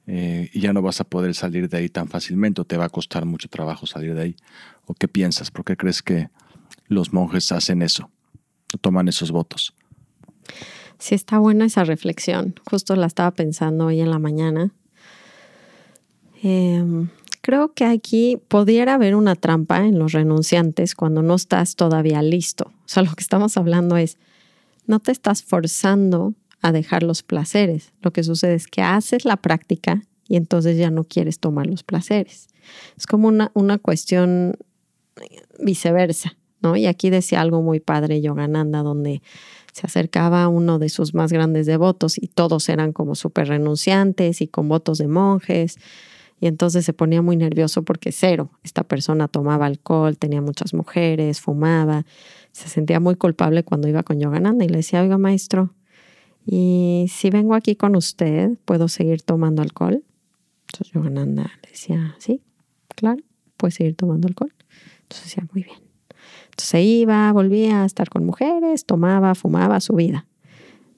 Eh, 0.06 0.50
y 0.54 0.62
ya 0.62 0.72
no 0.72 0.82
vas 0.82 1.02
a 1.02 1.04
poder 1.04 1.36
salir 1.36 1.68
de 1.68 1.78
ahí 1.78 1.90
tan 1.90 2.08
fácilmente 2.08 2.62
o 2.62 2.66
te 2.66 2.78
va 2.78 2.86
a 2.86 2.90
costar 2.90 3.26
mucho 3.26 3.50
trabajo 3.50 3.86
salir 3.86 4.16
de 4.16 4.22
ahí. 4.22 4.36
¿O 4.86 4.94
qué 4.94 5.10
piensas? 5.10 5.52
¿Por 5.52 5.66
qué 5.66 5.76
crees 5.76 6.02
que 6.02 6.30
los 6.88 7.12
monjes 7.12 7.52
hacen 7.52 7.82
eso? 7.82 8.10
¿O 8.74 8.78
toman 8.78 9.10
esos 9.10 9.32
votos? 9.32 9.76
Sí, 10.98 11.14
está 11.14 11.40
buena 11.40 11.66
esa 11.66 11.84
reflexión. 11.84 12.56
Justo 12.70 12.96
la 12.96 13.06
estaba 13.06 13.32
pensando 13.32 13.88
hoy 13.88 14.00
en 14.00 14.10
la 14.10 14.20
mañana. 14.20 14.72
Eh, 16.44 16.84
creo 17.42 17.74
que 17.74 17.86
aquí 17.86 18.42
pudiera 18.48 18.96
haber 18.96 19.16
una 19.16 19.36
trampa 19.36 19.86
en 19.86 20.00
los 20.00 20.12
renunciantes 20.12 20.96
cuando 20.96 21.22
no 21.22 21.36
estás 21.36 21.76
todavía 21.76 22.22
listo. 22.22 22.66
O 22.66 22.88
sea, 22.88 23.04
lo 23.04 23.14
que 23.14 23.22
estamos 23.22 23.58
hablando 23.58 23.98
es, 23.98 24.18
no 24.86 25.00
te 25.00 25.12
estás 25.12 25.44
forzando 25.44 26.34
a 26.62 26.72
dejar 26.72 27.04
los 27.04 27.24
placeres. 27.24 27.94
Lo 28.02 28.12
que 28.12 28.24
sucede 28.24 28.56
es 28.56 28.68
que 28.68 28.82
haces 28.82 29.26
la 29.26 29.38
práctica 29.38 30.02
y 30.28 30.36
entonces 30.36 30.78
ya 30.78 30.92
no 30.92 31.04
quieres 31.04 31.40
tomar 31.40 31.68
los 31.68 31.84
placeres. 31.84 32.48
Es 32.98 33.08
como 33.08 33.28
una, 33.28 33.52
una 33.54 33.78
cuestión 33.78 34.58
viceversa, 35.60 36.38
¿no? 36.62 36.76
Y 36.76 36.86
aquí 36.86 37.10
decía 37.10 37.42
algo 37.42 37.62
muy 37.62 37.80
padre 37.80 38.22
Yogananda, 38.22 38.84
donde 38.84 39.22
se 39.74 39.86
acercaba 39.86 40.48
uno 40.48 40.80
de 40.80 40.90
sus 40.90 41.14
más 41.14 41.32
grandes 41.32 41.66
devotos 41.66 42.18
y 42.18 42.28
todos 42.28 42.68
eran 42.70 42.94
como 42.94 43.16
súper 43.16 43.48
renunciantes 43.48 44.42
y 44.42 44.48
con 44.48 44.68
votos 44.68 44.98
de 44.98 45.08
monjes. 45.08 45.78
Y 46.40 46.48
entonces 46.48 46.86
se 46.86 46.94
ponía 46.94 47.22
muy 47.22 47.36
nervioso 47.36 47.84
porque 47.84 48.12
cero, 48.12 48.52
esta 48.64 48.84
persona 48.84 49.28
tomaba 49.28 49.66
alcohol, 49.66 50.18
tenía 50.18 50.42
muchas 50.42 50.74
mujeres, 50.74 51.42
fumaba, 51.42 52.06
se 52.52 52.70
sentía 52.70 53.00
muy 53.00 53.16
culpable 53.16 53.64
cuando 53.64 53.88
iba 53.88 54.04
con 54.04 54.20
Yogananda 54.20 54.64
y 54.64 54.70
le 54.70 54.78
decía, 54.78 55.02
oiga 55.02 55.18
maestro, 55.18 55.74
¿y 56.46 57.08
si 57.10 57.30
vengo 57.30 57.56
aquí 57.56 57.76
con 57.76 57.96
usted, 57.96 58.52
puedo 58.66 58.88
seguir 58.88 59.24
tomando 59.24 59.62
alcohol? 59.62 60.04
Entonces 60.68 60.94
Yogananda 60.94 61.52
le 61.64 61.70
decía, 61.72 62.16
sí, 62.20 62.42
claro, 62.96 63.24
puedes 63.58 63.76
seguir 63.76 63.96
tomando 63.96 64.28
alcohol. 64.28 64.54
Entonces 65.04 65.26
decía, 65.26 65.48
muy 65.54 65.64
bien. 65.64 65.80
Se 66.58 66.82
iba, 66.82 67.32
volvía 67.32 67.84
a 67.84 67.86
estar 67.86 68.10
con 68.10 68.26
mujeres, 68.26 68.86
tomaba, 68.86 69.36
fumaba 69.36 69.80
su 69.80 69.94
vida. 69.94 70.26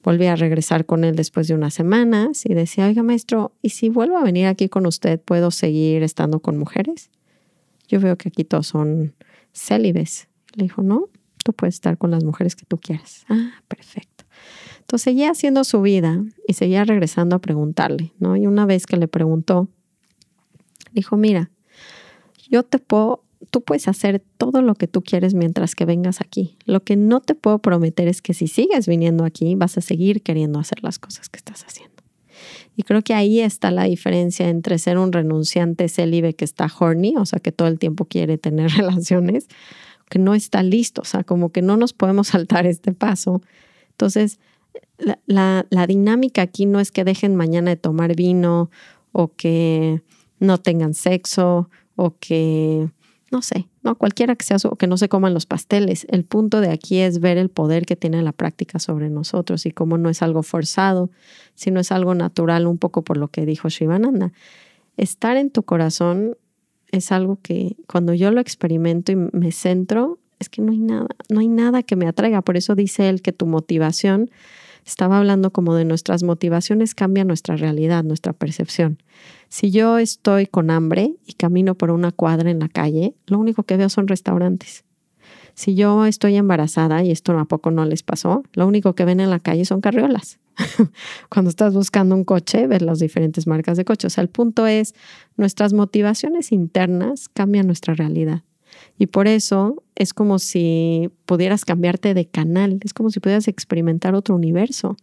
Volvía 0.02 0.32
a 0.32 0.36
regresar 0.36 0.86
con 0.86 1.04
él 1.04 1.14
después 1.14 1.46
de 1.48 1.54
unas 1.54 1.74
semanas 1.74 2.46
y 2.46 2.54
decía, 2.54 2.86
oiga 2.86 3.02
maestro, 3.02 3.52
¿y 3.60 3.70
si 3.70 3.90
vuelvo 3.90 4.16
a 4.16 4.24
venir 4.24 4.46
aquí 4.46 4.68
con 4.68 4.86
usted, 4.86 5.20
puedo 5.20 5.50
seguir 5.50 6.02
estando 6.02 6.40
con 6.40 6.56
mujeres? 6.56 7.10
Yo 7.88 8.00
veo 8.00 8.16
que 8.16 8.28
aquí 8.28 8.44
todos 8.44 8.68
son 8.68 9.14
célibes. 9.52 10.28
Le 10.54 10.64
dijo, 10.64 10.82
no, 10.82 11.08
tú 11.44 11.52
puedes 11.52 11.74
estar 11.74 11.98
con 11.98 12.10
las 12.10 12.24
mujeres 12.24 12.56
que 12.56 12.64
tú 12.64 12.78
quieras. 12.78 13.24
Ah, 13.28 13.62
perfecto. 13.68 14.24
Entonces 14.80 15.04
seguía 15.04 15.30
haciendo 15.30 15.64
su 15.64 15.82
vida 15.82 16.22
y 16.48 16.54
seguía 16.54 16.84
regresando 16.84 17.36
a 17.36 17.40
preguntarle, 17.40 18.12
¿no? 18.18 18.36
Y 18.36 18.46
una 18.46 18.66
vez 18.66 18.86
que 18.86 18.96
le 18.96 19.06
preguntó, 19.06 19.68
dijo, 20.92 21.16
mira, 21.16 21.50
yo 22.48 22.62
te 22.64 22.78
puedo 22.78 23.24
tú 23.48 23.62
puedes 23.62 23.88
hacer 23.88 24.22
todo 24.36 24.62
lo 24.62 24.74
que 24.74 24.86
tú 24.86 25.02
quieres 25.02 25.34
mientras 25.34 25.74
que 25.74 25.84
vengas 25.86 26.20
aquí. 26.20 26.56
Lo 26.66 26.84
que 26.84 26.96
no 26.96 27.20
te 27.20 27.34
puedo 27.34 27.58
prometer 27.58 28.08
es 28.08 28.20
que 28.20 28.34
si 28.34 28.48
sigues 28.48 28.86
viniendo 28.86 29.24
aquí, 29.24 29.54
vas 29.54 29.78
a 29.78 29.80
seguir 29.80 30.22
queriendo 30.22 30.58
hacer 30.58 30.82
las 30.82 30.98
cosas 30.98 31.28
que 31.28 31.38
estás 31.38 31.64
haciendo. 31.64 31.90
Y 32.76 32.82
creo 32.82 33.02
que 33.02 33.14
ahí 33.14 33.40
está 33.40 33.70
la 33.70 33.84
diferencia 33.84 34.48
entre 34.48 34.78
ser 34.78 34.98
un 34.98 35.12
renunciante 35.12 35.88
célibe 35.88 36.34
que 36.34 36.44
está 36.44 36.70
horny, 36.78 37.14
o 37.16 37.26
sea, 37.26 37.38
que 37.38 37.52
todo 37.52 37.68
el 37.68 37.78
tiempo 37.78 38.04
quiere 38.04 38.38
tener 38.38 38.70
relaciones, 38.76 39.48
que 40.08 40.18
no 40.18 40.34
está 40.34 40.62
listo, 40.62 41.02
o 41.02 41.04
sea, 41.04 41.24
como 41.24 41.50
que 41.50 41.62
no 41.62 41.76
nos 41.76 41.92
podemos 41.92 42.28
saltar 42.28 42.66
este 42.66 42.92
paso. 42.92 43.42
Entonces, 43.90 44.38
la, 45.26 45.66
la 45.70 45.86
dinámica 45.86 46.42
aquí 46.42 46.66
no 46.66 46.80
es 46.80 46.90
que 46.90 47.04
dejen 47.04 47.36
mañana 47.36 47.70
de 47.70 47.76
tomar 47.76 48.14
vino 48.14 48.70
o 49.12 49.34
que 49.34 50.02
no 50.38 50.58
tengan 50.58 50.94
sexo 50.94 51.70
o 51.96 52.16
que 52.18 52.88
no 53.30 53.42
sé, 53.42 53.68
no 53.82 53.96
cualquiera 53.96 54.34
que 54.34 54.44
sea 54.44 54.56
o 54.64 54.76
que 54.76 54.86
no 54.86 54.96
se 54.96 55.08
coman 55.08 55.34
los 55.34 55.46
pasteles. 55.46 56.06
El 56.10 56.24
punto 56.24 56.60
de 56.60 56.70
aquí 56.70 56.98
es 56.98 57.20
ver 57.20 57.38
el 57.38 57.48
poder 57.48 57.86
que 57.86 57.96
tiene 57.96 58.22
la 58.22 58.32
práctica 58.32 58.78
sobre 58.78 59.08
nosotros 59.08 59.66
y 59.66 59.70
cómo 59.70 59.98
no 59.98 60.10
es 60.10 60.22
algo 60.22 60.42
forzado, 60.42 61.10
sino 61.54 61.80
es 61.80 61.92
algo 61.92 62.14
natural, 62.14 62.66
un 62.66 62.78
poco 62.78 63.02
por 63.02 63.16
lo 63.16 63.28
que 63.28 63.46
dijo 63.46 63.68
Shivananda. 63.68 64.32
Estar 64.96 65.36
en 65.36 65.50
tu 65.50 65.62
corazón 65.62 66.36
es 66.90 67.12
algo 67.12 67.38
que 67.40 67.76
cuando 67.86 68.14
yo 68.14 68.32
lo 68.32 68.40
experimento 68.40 69.12
y 69.12 69.16
me 69.16 69.52
centro, 69.52 70.18
es 70.40 70.48
que 70.48 70.62
no 70.62 70.72
hay 70.72 70.78
nada, 70.78 71.08
no 71.28 71.40
hay 71.40 71.48
nada 71.48 71.82
que 71.82 71.96
me 71.96 72.08
atraiga. 72.08 72.42
Por 72.42 72.56
eso 72.56 72.74
dice 72.74 73.08
él 73.08 73.22
que 73.22 73.32
tu 73.32 73.46
motivación, 73.46 74.30
estaba 74.84 75.18
hablando 75.18 75.50
como 75.52 75.74
de 75.74 75.84
nuestras 75.84 76.22
motivaciones, 76.22 76.94
cambia 76.94 77.24
nuestra 77.24 77.56
realidad, 77.56 78.04
nuestra 78.04 78.32
percepción. 78.32 79.02
Si 79.48 79.70
yo 79.70 79.98
estoy 79.98 80.46
con 80.46 80.70
hambre 80.70 81.14
y 81.26 81.34
camino 81.34 81.74
por 81.74 81.90
una 81.90 82.12
cuadra 82.12 82.50
en 82.50 82.60
la 82.60 82.68
calle, 82.68 83.14
lo 83.26 83.38
único 83.38 83.64
que 83.64 83.76
veo 83.76 83.88
son 83.88 84.08
restaurantes. 84.08 84.84
Si 85.54 85.74
yo 85.74 86.06
estoy 86.06 86.36
embarazada, 86.36 87.02
y 87.02 87.10
esto 87.10 87.38
a 87.38 87.44
poco 87.44 87.70
no 87.70 87.84
les 87.84 88.02
pasó, 88.02 88.44
lo 88.54 88.66
único 88.66 88.94
que 88.94 89.04
ven 89.04 89.20
en 89.20 89.30
la 89.30 89.40
calle 89.40 89.64
son 89.64 89.80
carriolas. 89.80 90.38
Cuando 91.28 91.50
estás 91.50 91.74
buscando 91.74 92.14
un 92.14 92.24
coche, 92.24 92.66
ves 92.66 92.82
las 92.82 92.98
diferentes 92.98 93.46
marcas 93.46 93.76
de 93.76 93.84
coche. 93.84 94.06
O 94.06 94.10
sea, 94.10 94.22
el 94.22 94.28
punto 94.28 94.66
es, 94.66 94.94
nuestras 95.36 95.72
motivaciones 95.72 96.52
internas 96.52 97.28
cambian 97.28 97.66
nuestra 97.66 97.94
realidad. 97.94 98.42
Y 98.98 99.06
por 99.06 99.28
eso 99.28 99.82
es 99.94 100.12
como 100.12 100.38
si 100.38 101.10
pudieras 101.26 101.64
cambiarte 101.64 102.14
de 102.14 102.26
canal, 102.26 102.80
es 102.84 102.94
como 102.94 103.10
si 103.10 103.20
pudieras 103.20 103.48
experimentar 103.48 104.14
otro 104.14 104.34
universo. 104.34 104.96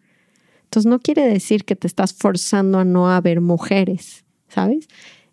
Entonces 0.64 0.90
no 0.90 1.00
quiere 1.00 1.28
decir 1.28 1.66
que 1.66 1.76
te 1.76 1.88
estás 1.88 2.14
forzando 2.14 2.80
a 2.80 2.86
no 2.86 3.10
haber 3.10 3.42
mujeres. 3.42 4.26
¿sabes? 4.48 4.88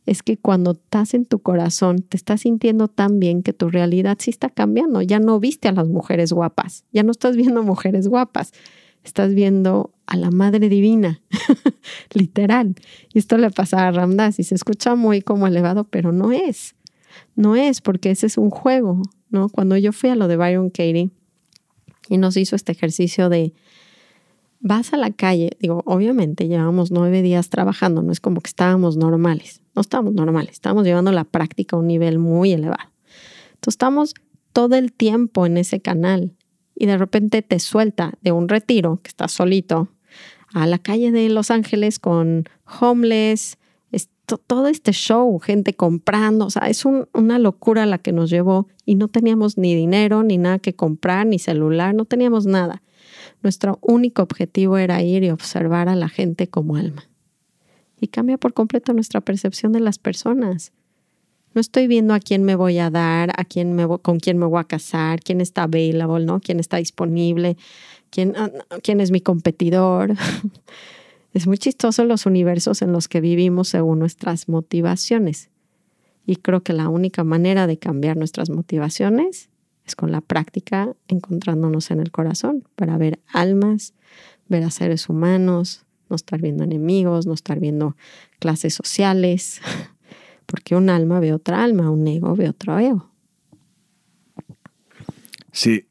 Es 0.06 0.22
que 0.22 0.36
cuando 0.36 0.72
estás 0.72 1.14
en 1.14 1.24
tu 1.24 1.38
corazón, 1.38 2.02
te 2.02 2.16
estás 2.16 2.42
sintiendo 2.42 2.88
tan 2.88 3.20
bien 3.20 3.42
que 3.42 3.52
tu 3.52 3.70
realidad 3.70 4.18
sí 4.20 4.30
está 4.30 4.50
cambiando. 4.50 5.00
Ya 5.00 5.18
no 5.18 5.40
viste 5.40 5.68
a 5.68 5.72
las 5.72 5.88
mujeres 5.88 6.32
guapas, 6.32 6.84
ya 6.92 7.02
no 7.02 7.10
estás 7.10 7.36
viendo 7.36 7.62
mujeres 7.62 8.08
guapas, 8.08 8.52
estás 9.02 9.34
viendo 9.34 9.94
a 10.06 10.16
la 10.16 10.30
Madre 10.30 10.68
Divina, 10.68 11.22
literal. 12.12 12.74
Y 13.14 13.18
esto 13.18 13.38
le 13.38 13.50
pasa 13.50 13.88
a 13.88 13.92
Ramdas 13.92 14.38
y 14.38 14.44
se 14.44 14.54
escucha 14.54 14.94
muy 14.94 15.22
como 15.22 15.46
elevado, 15.46 15.84
pero 15.84 16.12
no 16.12 16.32
es. 16.32 16.74
No 17.34 17.56
es 17.56 17.80
porque 17.80 18.10
ese 18.10 18.26
es 18.26 18.38
un 18.38 18.50
juego, 18.50 19.02
¿no? 19.30 19.48
Cuando 19.48 19.76
yo 19.76 19.92
fui 19.92 20.10
a 20.10 20.16
lo 20.16 20.28
de 20.28 20.36
Byron 20.36 20.70
Katie 20.70 21.10
y 22.08 22.18
nos 22.18 22.36
hizo 22.36 22.56
este 22.56 22.72
ejercicio 22.72 23.28
de 23.28 23.52
vas 24.60 24.94
a 24.94 24.96
la 24.96 25.10
calle, 25.10 25.50
digo, 25.60 25.82
obviamente 25.84 26.48
llevamos 26.48 26.90
nueve 26.90 27.20
días 27.20 27.50
trabajando, 27.50 28.02
no 28.02 28.12
es 28.12 28.20
como 28.20 28.40
que 28.40 28.48
estábamos 28.48 28.96
normales, 28.96 29.60
no 29.74 29.82
estábamos 29.82 30.14
normales, 30.14 30.52
estamos 30.52 30.84
llevando 30.84 31.12
la 31.12 31.24
práctica 31.24 31.76
a 31.76 31.80
un 31.80 31.86
nivel 31.86 32.18
muy 32.18 32.52
elevado. 32.52 32.90
Entonces 33.54 33.74
estamos 33.74 34.14
todo 34.54 34.76
el 34.76 34.92
tiempo 34.92 35.44
en 35.44 35.58
ese 35.58 35.80
canal 35.80 36.32
y 36.74 36.86
de 36.86 36.96
repente 36.96 37.42
te 37.42 37.58
suelta 37.58 38.14
de 38.22 38.32
un 38.32 38.48
retiro, 38.48 39.00
que 39.02 39.08
estás 39.08 39.32
solito, 39.32 39.90
a 40.54 40.66
la 40.66 40.78
calle 40.78 41.10
de 41.10 41.28
Los 41.28 41.50
Ángeles 41.50 41.98
con 41.98 42.44
homeless, 42.80 43.58
todo 44.26 44.68
este 44.68 44.92
show, 44.92 45.38
gente 45.38 45.74
comprando, 45.74 46.46
o 46.46 46.50
sea, 46.50 46.68
es 46.68 46.84
una 46.84 47.38
locura 47.38 47.86
la 47.86 47.98
que 47.98 48.12
nos 48.12 48.30
llevó 48.30 48.68
y 48.86 48.94
no 48.94 49.08
teníamos 49.08 49.58
ni 49.58 49.74
dinero, 49.74 50.22
ni 50.22 50.38
nada 50.38 50.58
que 50.58 50.74
comprar, 50.74 51.26
ni 51.26 51.38
celular, 51.38 51.94
no 51.94 52.04
teníamos 52.04 52.46
nada. 52.46 52.82
Nuestro 53.42 53.78
único 53.82 54.22
objetivo 54.22 54.78
era 54.78 55.02
ir 55.02 55.24
y 55.24 55.30
observar 55.30 55.88
a 55.88 55.94
la 55.94 56.08
gente 56.08 56.48
como 56.48 56.76
alma. 56.76 57.04
Y 58.00 58.08
cambia 58.08 58.38
por 58.38 58.54
completo 58.54 58.92
nuestra 58.92 59.20
percepción 59.20 59.72
de 59.72 59.80
las 59.80 59.98
personas. 59.98 60.72
No 61.52 61.60
estoy 61.60 61.86
viendo 61.86 62.14
a 62.14 62.20
quién 62.20 62.42
me 62.42 62.56
voy 62.56 62.78
a 62.78 62.90
dar, 62.90 63.30
a 63.36 63.44
quién 63.44 63.74
me 63.74 63.86
con 64.00 64.18
quién 64.18 64.38
me 64.38 64.46
voy 64.46 64.60
a 64.60 64.64
casar, 64.64 65.20
quién 65.20 65.40
está 65.40 65.64
available, 65.64 66.24
¿no? 66.24 66.40
quién 66.40 66.58
está 66.58 66.78
disponible, 66.78 67.56
quién, 68.10 68.34
ah, 68.36 68.50
quién 68.82 69.00
es 69.00 69.10
mi 69.10 69.20
competidor. 69.20 70.14
es 71.34 71.48
muy 71.48 71.58
chistoso 71.58 72.04
los 72.04 72.26
universos 72.26 72.80
en 72.80 72.92
los 72.92 73.08
que 73.08 73.20
vivimos 73.20 73.68
según 73.68 73.98
nuestras 73.98 74.48
motivaciones. 74.48 75.50
Y 76.26 76.36
creo 76.36 76.62
que 76.62 76.72
la 76.72 76.88
única 76.88 77.24
manera 77.24 77.66
de 77.66 77.76
cambiar 77.76 78.16
nuestras 78.16 78.50
motivaciones 78.50 79.50
es 79.84 79.96
con 79.96 80.12
la 80.12 80.20
práctica 80.20 80.94
encontrándonos 81.08 81.90
en 81.90 82.00
el 82.00 82.12
corazón 82.12 82.66
para 82.76 82.96
ver 82.98 83.18
almas, 83.26 83.94
ver 84.48 84.62
a 84.62 84.70
seres 84.70 85.08
humanos, 85.08 85.84
no 86.08 86.14
estar 86.14 86.40
viendo 86.40 86.62
enemigos, 86.62 87.26
no 87.26 87.34
estar 87.34 87.58
viendo 87.58 87.96
clases 88.38 88.72
sociales, 88.72 89.60
porque 90.46 90.76
un 90.76 90.88
alma 90.88 91.18
ve 91.18 91.32
otra 91.32 91.64
alma, 91.64 91.90
un 91.90 92.06
ego 92.06 92.36
ve 92.36 92.48
otro 92.48 92.78
ego. 92.78 93.10
Sí, 95.50 95.86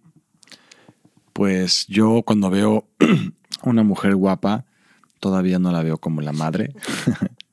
pues 1.34 1.86
yo 1.88 2.24
cuando 2.24 2.50
veo 2.50 2.88
una 3.64 3.84
mujer 3.84 4.16
guapa, 4.16 4.66
todavía 5.24 5.58
no 5.58 5.72
la 5.72 5.82
veo 5.82 6.00
como 6.00 6.20
la 6.20 6.34
madre. 6.34 6.76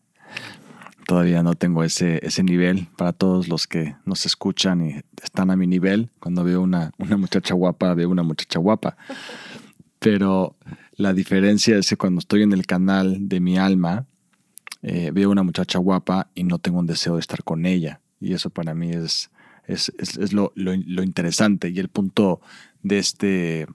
todavía 1.07 1.45
no 1.45 1.55
tengo 1.55 1.85
ese, 1.85 2.19
ese 2.27 2.43
nivel 2.43 2.89
para 2.97 3.13
todos 3.13 3.47
los 3.47 3.69
que 3.69 3.95
nos 4.05 4.27
escuchan 4.27 4.85
y 4.85 5.01
están 5.23 5.53
a 5.53 5.57
mi 5.57 5.69
nivel. 5.69 6.11
Cuando 6.19 6.43
veo 6.43 6.63
una, 6.63 6.91
una 6.99 7.17
muchacha 7.17 7.55
guapa, 7.55 7.95
veo 7.95 8.09
una 8.09 8.25
muchacha 8.25 8.59
guapa. 8.59 8.97
Pero 10.01 10.57
la 10.97 11.13
diferencia 11.13 11.77
es 11.77 11.89
que 11.89 11.97
cuando 11.97 12.19
estoy 12.19 12.43
en 12.43 12.53
el 12.53 12.67
canal 12.67 13.29
de 13.29 13.39
mi 13.39 13.57
alma, 13.57 14.07
eh, 14.83 15.13
veo 15.15 15.31
una 15.31 15.45
muchacha 15.45 15.79
guapa 15.79 16.29
y 16.35 16.43
no 16.43 16.59
tengo 16.59 16.81
un 16.81 16.87
deseo 16.89 17.15
de 17.15 17.21
estar 17.21 17.45
con 17.45 17.67
ella. 17.67 18.01
Y 18.19 18.33
eso 18.33 18.51
para 18.51 18.75
mí 18.75 18.91
es, 18.91 19.31
es, 19.69 19.93
es, 19.97 20.33
lo, 20.33 20.53
lo, 20.57 21.05
interesante. 21.05 21.69
Y 21.69 21.79
el 21.79 21.89
punto 21.89 22.41
de 22.83 22.99
este, 22.99 23.69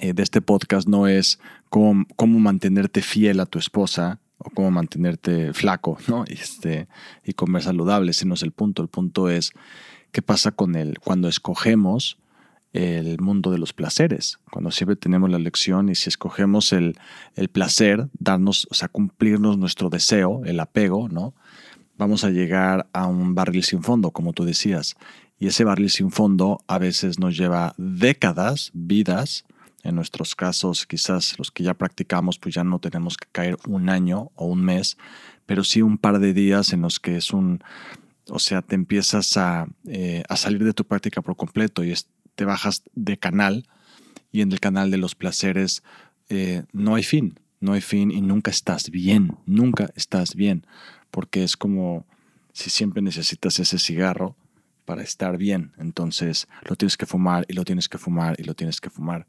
eh, 0.00 0.12
de 0.12 0.22
este 0.24 0.40
podcast 0.40 0.88
no 0.88 1.06
es 1.06 1.38
cómo, 1.68 2.04
cómo 2.16 2.38
mantenerte 2.38 3.02
fiel 3.02 3.40
a 3.40 3.46
tu 3.46 3.58
esposa, 3.58 4.20
o 4.38 4.50
cómo 4.50 4.70
mantenerte 4.70 5.52
flaco, 5.52 5.98
¿no? 6.08 6.24
Este, 6.26 6.88
y 7.24 7.32
comer 7.32 7.62
saludable, 7.62 8.10
ese 8.10 8.26
no 8.26 8.34
es 8.34 8.42
el 8.42 8.52
punto. 8.52 8.82
El 8.82 8.88
punto 8.88 9.30
es 9.30 9.52
qué 10.12 10.22
pasa 10.22 10.52
con 10.52 10.74
el 10.76 10.98
cuando 10.98 11.28
escogemos 11.28 12.18
el 12.72 13.18
mundo 13.20 13.50
de 13.50 13.58
los 13.58 13.72
placeres, 13.72 14.38
cuando 14.50 14.70
siempre 14.70 14.96
tenemos 14.96 15.30
la 15.30 15.38
elección 15.38 15.88
y 15.88 15.94
si 15.94 16.10
escogemos 16.10 16.74
el, 16.74 16.98
el 17.34 17.48
placer, 17.48 18.08
darnos, 18.18 18.68
o 18.70 18.74
sea, 18.74 18.88
cumplirnos 18.88 19.56
nuestro 19.56 19.88
deseo, 19.88 20.42
el 20.44 20.60
apego, 20.60 21.08
¿no? 21.08 21.34
Vamos 21.96 22.24
a 22.24 22.30
llegar 22.30 22.86
a 22.92 23.06
un 23.06 23.34
barril 23.34 23.64
sin 23.64 23.82
fondo, 23.82 24.10
como 24.10 24.34
tú 24.34 24.44
decías. 24.44 24.96
Y 25.38 25.46
ese 25.46 25.64
barril 25.64 25.88
sin 25.88 26.10
fondo 26.10 26.60
a 26.66 26.78
veces 26.78 27.18
nos 27.18 27.36
lleva 27.38 27.74
décadas, 27.78 28.70
vidas. 28.74 29.46
En 29.86 29.94
nuestros 29.94 30.34
casos, 30.34 30.84
quizás 30.84 31.38
los 31.38 31.52
que 31.52 31.62
ya 31.62 31.74
practicamos, 31.74 32.40
pues 32.40 32.56
ya 32.56 32.64
no 32.64 32.80
tenemos 32.80 33.16
que 33.16 33.28
caer 33.30 33.56
un 33.68 33.88
año 33.88 34.32
o 34.34 34.46
un 34.46 34.64
mes, 34.64 34.98
pero 35.46 35.62
sí 35.62 35.80
un 35.80 35.96
par 35.96 36.18
de 36.18 36.32
días 36.32 36.72
en 36.72 36.82
los 36.82 36.98
que 36.98 37.16
es 37.16 37.32
un, 37.32 37.62
o 38.28 38.40
sea, 38.40 38.62
te 38.62 38.74
empiezas 38.74 39.36
a, 39.36 39.68
eh, 39.86 40.24
salir 40.34 40.64
de 40.64 40.72
tu 40.72 40.84
práctica 40.84 41.22
por 41.22 41.36
completo 41.36 41.84
y 41.84 41.94
te 42.34 42.44
bajas 42.44 42.82
de 42.94 43.16
canal 43.16 43.68
y 44.32 44.40
en 44.40 44.50
el 44.50 44.58
canal 44.58 44.90
de 44.90 44.98
los 44.98 45.14
placeres 45.14 45.84
eh, 46.28 46.64
no 46.72 46.96
hay 46.96 47.04
fin, 47.04 47.38
no 47.60 47.72
hay 47.72 47.80
fin 47.80 48.10
y 48.10 48.20
nunca 48.20 48.50
estás 48.50 48.90
bien, 48.90 49.36
nunca 49.46 49.90
estás 49.94 50.34
bien, 50.34 50.66
porque 51.12 51.44
es 51.44 51.56
como 51.56 52.06
si 52.52 52.70
siempre 52.70 53.02
necesitas 53.02 53.60
ese 53.60 53.78
cigarro 53.78 54.36
para 54.84 55.02
estar 55.02 55.36
bien, 55.36 55.72
entonces 55.78 56.48
lo 56.68 56.74
tienes 56.74 56.96
que 56.96 57.06
fumar 57.06 57.44
y 57.48 57.52
lo 57.52 57.64
tienes 57.64 57.88
que 57.88 57.98
fumar 57.98 58.34
y 58.38 58.42
lo 58.42 58.54
tienes 58.54 58.80
que 58.80 58.90
fumar 58.90 59.28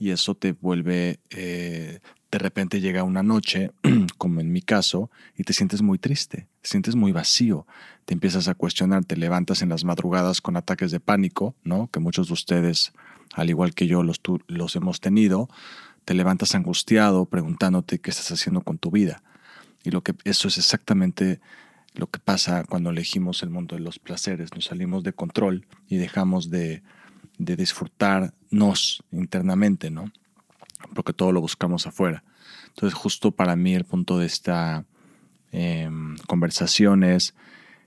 y 0.00 0.10
eso 0.12 0.34
te 0.34 0.52
vuelve, 0.52 1.20
eh, 1.28 2.00
de 2.32 2.38
repente 2.38 2.80
llega 2.80 3.04
una 3.04 3.22
noche, 3.22 3.70
como 4.18 4.40
en 4.40 4.50
mi 4.50 4.62
caso, 4.62 5.10
y 5.36 5.44
te 5.44 5.52
sientes 5.52 5.82
muy 5.82 5.98
triste, 5.98 6.48
te 6.62 6.68
sientes 6.70 6.96
muy 6.96 7.12
vacío, 7.12 7.66
te 8.06 8.14
empiezas 8.14 8.48
a 8.48 8.54
cuestionar, 8.54 9.04
te 9.04 9.18
levantas 9.18 9.60
en 9.60 9.68
las 9.68 9.84
madrugadas 9.84 10.40
con 10.40 10.56
ataques 10.56 10.90
de 10.90 11.00
pánico, 11.00 11.54
¿no? 11.64 11.88
Que 11.92 12.00
muchos 12.00 12.28
de 12.28 12.32
ustedes, 12.32 12.92
al 13.34 13.50
igual 13.50 13.74
que 13.74 13.86
yo, 13.86 14.02
los, 14.02 14.22
los 14.46 14.74
hemos 14.74 15.00
tenido, 15.00 15.50
te 16.06 16.14
levantas 16.14 16.54
angustiado 16.54 17.26
preguntándote 17.26 17.98
qué 17.98 18.10
estás 18.10 18.32
haciendo 18.32 18.62
con 18.62 18.78
tu 18.78 18.90
vida. 18.90 19.22
Y 19.84 19.90
lo 19.90 20.02
que 20.02 20.14
eso 20.24 20.48
es 20.48 20.56
exactamente 20.56 21.40
lo 21.94 22.06
que 22.06 22.20
pasa 22.20 22.64
cuando 22.64 22.88
elegimos 22.88 23.42
el 23.42 23.50
mundo 23.50 23.76
de 23.76 23.82
los 23.82 23.98
placeres, 23.98 24.54
nos 24.54 24.64
salimos 24.64 25.02
de 25.02 25.12
control 25.12 25.66
y 25.88 25.98
dejamos 25.98 26.48
de 26.48 26.82
de 27.40 27.56
disfrutarnos 28.50 29.02
internamente, 29.12 29.90
¿no? 29.90 30.12
Porque 30.94 31.12
todo 31.12 31.32
lo 31.32 31.40
buscamos 31.40 31.86
afuera. 31.86 32.24
Entonces, 32.68 32.98
justo 32.98 33.32
para 33.32 33.56
mí 33.56 33.74
el 33.74 33.84
punto 33.84 34.18
de 34.18 34.26
esta 34.26 34.84
em, 35.52 36.16
conversación 36.26 37.04
es 37.04 37.34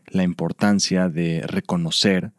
la 0.07 0.23
importancia 0.23 1.09
de 1.09 1.41
reconocer 1.47 2.31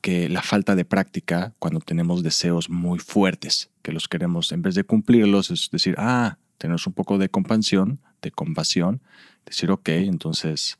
que 0.00 0.28
la 0.28 0.42
falta 0.42 0.76
de 0.76 0.84
práctica, 0.84 1.54
cuando 1.58 1.80
tenemos 1.80 2.22
deseos 2.22 2.70
muy 2.70 2.98
fuertes, 2.98 3.70
que 3.82 3.92
los 3.92 4.08
queremos, 4.08 4.52
en 4.52 4.62
vez 4.62 4.74
de 4.74 4.84
cumplirlos, 4.84 5.50
es 5.50 5.68
decir, 5.70 5.96
ah, 5.98 6.38
tenemos 6.58 6.86
un 6.86 6.92
poco 6.92 7.18
de 7.18 7.28
compasión, 7.28 7.98
de 8.22 8.30
compasión, 8.30 9.02
decir, 9.44 9.70
ok, 9.70 9.88
entonces 9.88 10.78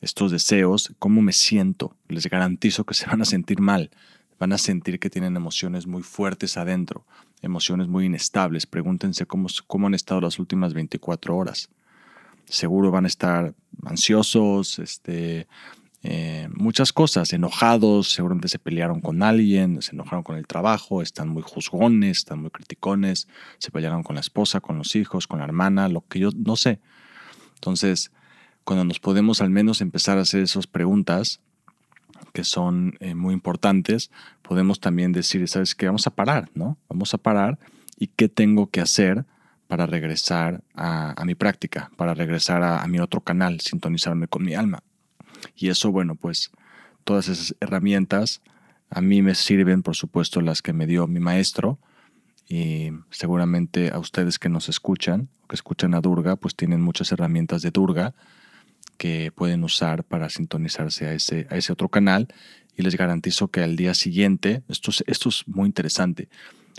estos 0.00 0.30
deseos, 0.30 0.92
¿cómo 0.98 1.22
me 1.22 1.32
siento? 1.32 1.96
Les 2.08 2.26
garantizo 2.26 2.84
que 2.84 2.94
se 2.94 3.06
van 3.06 3.22
a 3.22 3.24
sentir 3.24 3.60
mal 3.60 3.90
van 4.42 4.52
a 4.52 4.58
sentir 4.58 4.98
que 4.98 5.08
tienen 5.08 5.36
emociones 5.36 5.86
muy 5.86 6.02
fuertes 6.02 6.56
adentro, 6.56 7.06
emociones 7.42 7.86
muy 7.86 8.06
inestables. 8.06 8.66
Pregúntense 8.66 9.24
cómo, 9.24 9.46
cómo 9.68 9.86
han 9.86 9.94
estado 9.94 10.20
las 10.20 10.40
últimas 10.40 10.74
24 10.74 11.36
horas. 11.36 11.70
Seguro 12.46 12.90
van 12.90 13.04
a 13.04 13.06
estar 13.06 13.54
ansiosos, 13.84 14.80
este, 14.80 15.46
eh, 16.02 16.48
muchas 16.56 16.92
cosas, 16.92 17.32
enojados, 17.32 18.10
seguramente 18.10 18.48
se 18.48 18.58
pelearon 18.58 19.00
con 19.00 19.22
alguien, 19.22 19.80
se 19.80 19.92
enojaron 19.92 20.24
con 20.24 20.36
el 20.36 20.48
trabajo, 20.48 21.02
están 21.02 21.28
muy 21.28 21.44
juzgones, 21.44 22.18
están 22.18 22.40
muy 22.40 22.50
criticones, 22.50 23.28
se 23.58 23.70
pelearon 23.70 24.02
con 24.02 24.16
la 24.16 24.22
esposa, 24.22 24.58
con 24.58 24.76
los 24.76 24.96
hijos, 24.96 25.28
con 25.28 25.38
la 25.38 25.44
hermana, 25.44 25.88
lo 25.88 26.00
que 26.08 26.18
yo 26.18 26.30
no 26.34 26.56
sé. 26.56 26.80
Entonces, 27.54 28.10
cuando 28.64 28.84
nos 28.84 28.98
podemos 28.98 29.40
al 29.40 29.50
menos 29.50 29.80
empezar 29.80 30.18
a 30.18 30.22
hacer 30.22 30.42
esas 30.42 30.66
preguntas, 30.66 31.40
que 32.32 32.44
son 32.44 32.96
eh, 33.00 33.14
muy 33.14 33.34
importantes, 33.34 34.10
podemos 34.42 34.80
también 34.80 35.12
decir, 35.12 35.46
¿sabes 35.48 35.74
qué? 35.74 35.86
Vamos 35.86 36.06
a 36.06 36.14
parar, 36.14 36.50
¿no? 36.54 36.78
Vamos 36.88 37.14
a 37.14 37.18
parar 37.18 37.58
y 37.98 38.08
qué 38.08 38.28
tengo 38.28 38.70
que 38.70 38.80
hacer 38.80 39.24
para 39.66 39.86
regresar 39.86 40.62
a, 40.74 41.22
mi 41.24 41.34
práctica, 41.34 41.90
para 41.96 42.12
regresar 42.14 42.62
a, 42.62 42.86
mi 42.86 42.98
otro 42.98 43.22
canal, 43.22 43.60
sintonizarme 43.60 44.28
con 44.28 44.44
mi 44.44 44.54
alma. 44.54 44.82
Y 45.56 45.68
eso, 45.68 45.90
bueno, 45.90 46.14
pues 46.14 46.50
todas 47.04 47.28
esas 47.28 47.56
herramientas 47.60 48.42
a 48.90 49.00
mí 49.00 49.22
me 49.22 49.34
sirven, 49.34 49.82
por 49.82 49.96
supuesto, 49.96 50.42
las 50.42 50.60
que 50.60 50.74
me 50.74 50.86
dio 50.86 51.06
mi 51.06 51.20
maestro 51.20 51.78
y 52.46 52.90
seguramente 53.10 53.90
a 53.90 53.98
ustedes 53.98 54.38
que 54.38 54.50
nos 54.50 54.68
escuchan, 54.68 55.30
que 55.48 55.54
escuchan 55.54 55.94
a 55.94 56.02
Durga, 56.02 56.36
pues 56.36 56.54
tienen 56.54 56.82
muchas 56.82 57.10
herramientas 57.12 57.62
de 57.62 57.70
Durga 57.70 58.14
que 59.02 59.32
pueden 59.32 59.64
usar 59.64 60.04
para 60.04 60.30
sintonizarse 60.30 61.08
a 61.08 61.12
ese, 61.12 61.48
a 61.50 61.56
ese 61.56 61.72
otro 61.72 61.88
canal 61.88 62.28
y 62.76 62.82
les 62.82 62.94
garantizo 62.94 63.48
que 63.48 63.60
al 63.60 63.74
día 63.74 63.94
siguiente, 63.94 64.62
esto 64.68 64.92
es, 64.92 65.02
esto 65.08 65.28
es 65.28 65.42
muy 65.48 65.66
interesante, 65.66 66.28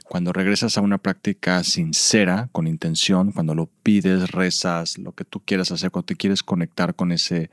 cuando 0.06 0.32
regresas 0.32 0.78
a 0.78 0.82
una 0.82 1.00
práctica 1.00 1.62
sincera, 1.66 2.48
con 2.54 2.66
intención, 2.66 3.34
cuando 3.34 3.56
lo 3.56 3.66
pides, 3.66 4.32
rezas, 4.32 4.98
lo 5.00 5.12
que 5.12 5.26
tú 5.26 5.42
quieras 5.42 5.74
hacer, 5.74 5.92
cuando 5.92 6.06
te 6.06 6.16
quieres 6.16 6.44
conectar 6.44 6.96
con 6.96 7.12
ese... 7.12 7.50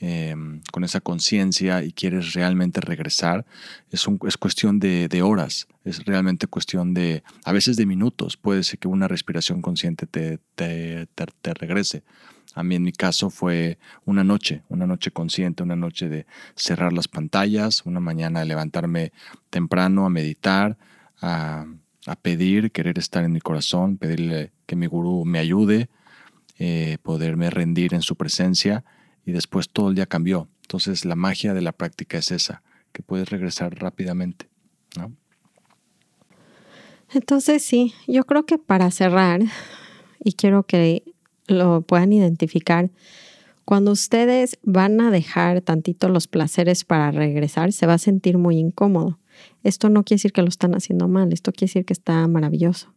Em, 0.00 0.60
con 0.70 0.84
esa 0.84 1.00
conciencia 1.00 1.82
y 1.82 1.90
quieres 1.90 2.32
realmente 2.32 2.80
regresar, 2.80 3.44
es, 3.90 4.06
un, 4.06 4.20
es 4.28 4.36
cuestión 4.36 4.78
de, 4.78 5.08
de, 5.08 5.22
horas, 5.22 5.66
es 5.82 6.04
realmente 6.04 6.46
cuestión 6.46 6.94
de, 6.94 7.24
a 7.44 7.50
veces 7.50 7.76
de 7.76 7.84
minutos, 7.84 8.36
puede 8.36 8.62
ser 8.62 8.78
que 8.78 8.86
una 8.86 9.08
respiración 9.08 9.60
consciente 9.60 10.06
te, 10.06 10.38
te, 10.54 11.08
te, 11.16 11.26
te 11.42 11.52
regrese. 11.52 12.04
A 12.58 12.64
mí 12.64 12.74
en 12.74 12.82
mi 12.82 12.90
caso 12.90 13.30
fue 13.30 13.78
una 14.04 14.24
noche, 14.24 14.64
una 14.68 14.84
noche 14.84 15.12
consciente, 15.12 15.62
una 15.62 15.76
noche 15.76 16.08
de 16.08 16.26
cerrar 16.56 16.92
las 16.92 17.06
pantallas, 17.06 17.86
una 17.86 18.00
mañana 18.00 18.40
de 18.40 18.46
levantarme 18.46 19.12
temprano 19.48 20.04
a 20.04 20.10
meditar, 20.10 20.76
a, 21.20 21.66
pedir, 22.20 22.72
querer 22.72 22.98
estar 22.98 23.22
en 23.22 23.30
mi 23.30 23.38
corazón, 23.38 23.96
pedirle 23.96 24.50
que 24.66 24.74
mi 24.74 24.86
gurú 24.86 25.24
me 25.24 25.38
ayude, 25.38 25.88
eh, 26.58 26.98
poderme 27.04 27.48
rendir 27.48 27.94
en 27.94 28.02
su 28.02 28.16
presencia 28.16 28.84
y 29.24 29.30
después 29.30 29.68
todo 29.68 29.90
el 29.90 29.94
día 29.94 30.06
cambió. 30.06 30.48
Entonces 30.62 31.04
la 31.04 31.14
magia 31.14 31.54
de 31.54 31.62
la 31.62 31.70
práctica 31.70 32.18
es 32.18 32.32
esa, 32.32 32.64
que 32.90 33.04
puedes 33.04 33.30
regresar 33.30 33.78
rápidamente. 33.78 34.48
Entonces 37.10 37.62
sí, 37.62 37.94
yo 38.08 38.24
creo 38.24 38.46
que 38.46 38.58
para 38.58 38.90
cerrar, 38.90 39.42
y 40.18 40.32
quiero 40.32 40.64
que 40.64 41.04
lo 41.48 41.82
puedan 41.82 42.12
identificar. 42.12 42.90
Cuando 43.64 43.92
ustedes 43.92 44.58
van 44.62 45.00
a 45.00 45.10
dejar 45.10 45.60
tantito 45.60 46.08
los 46.08 46.26
placeres 46.26 46.84
para 46.84 47.10
regresar, 47.10 47.72
se 47.72 47.86
va 47.86 47.94
a 47.94 47.98
sentir 47.98 48.38
muy 48.38 48.56
incómodo. 48.58 49.18
Esto 49.62 49.88
no 49.90 50.04
quiere 50.04 50.18
decir 50.18 50.32
que 50.32 50.42
lo 50.42 50.48
están 50.48 50.74
haciendo 50.74 51.08
mal, 51.08 51.32
esto 51.32 51.52
quiere 51.52 51.68
decir 51.68 51.84
que 51.84 51.92
está 51.92 52.26
maravilloso. 52.28 52.94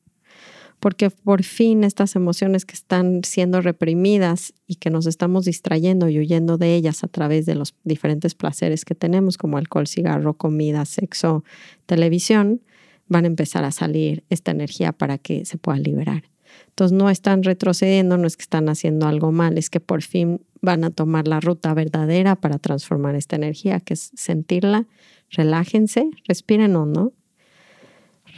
Porque 0.79 1.11
por 1.11 1.43
fin 1.43 1.83
estas 1.83 2.15
emociones 2.15 2.65
que 2.65 2.73
están 2.73 3.21
siendo 3.23 3.61
reprimidas 3.61 4.53
y 4.65 4.75
que 4.75 4.89
nos 4.89 5.05
estamos 5.05 5.45
distrayendo 5.45 6.09
y 6.09 6.17
huyendo 6.17 6.57
de 6.57 6.73
ellas 6.73 7.03
a 7.03 7.07
través 7.07 7.45
de 7.45 7.55
los 7.55 7.75
diferentes 7.83 8.33
placeres 8.33 8.83
que 8.83 8.95
tenemos, 8.95 9.37
como 9.37 9.57
alcohol, 9.57 9.87
cigarro, 9.87 10.35
comida, 10.35 10.85
sexo, 10.85 11.43
televisión, 11.85 12.61
van 13.07 13.25
a 13.25 13.27
empezar 13.27 13.63
a 13.63 13.71
salir 13.71 14.23
esta 14.29 14.51
energía 14.51 14.91
para 14.93 15.17
que 15.17 15.45
se 15.45 15.57
pueda 15.57 15.77
liberar. 15.77 16.23
Entonces 16.69 16.97
no 16.97 17.09
están 17.09 17.43
retrocediendo, 17.43 18.17
no 18.17 18.27
es 18.27 18.37
que 18.37 18.43
están 18.43 18.69
haciendo 18.69 19.07
algo 19.07 19.31
mal, 19.31 19.57
es 19.57 19.69
que 19.69 19.79
por 19.79 20.01
fin 20.01 20.41
van 20.61 20.83
a 20.83 20.89
tomar 20.89 21.27
la 21.27 21.39
ruta 21.39 21.73
verdadera 21.73 22.35
para 22.35 22.59
transformar 22.59 23.15
esta 23.15 23.35
energía, 23.35 23.79
que 23.79 23.95
es 23.95 24.11
sentirla. 24.15 24.87
Relájense, 25.29 26.09
respiren 26.27 26.75
hondo. 26.75 27.13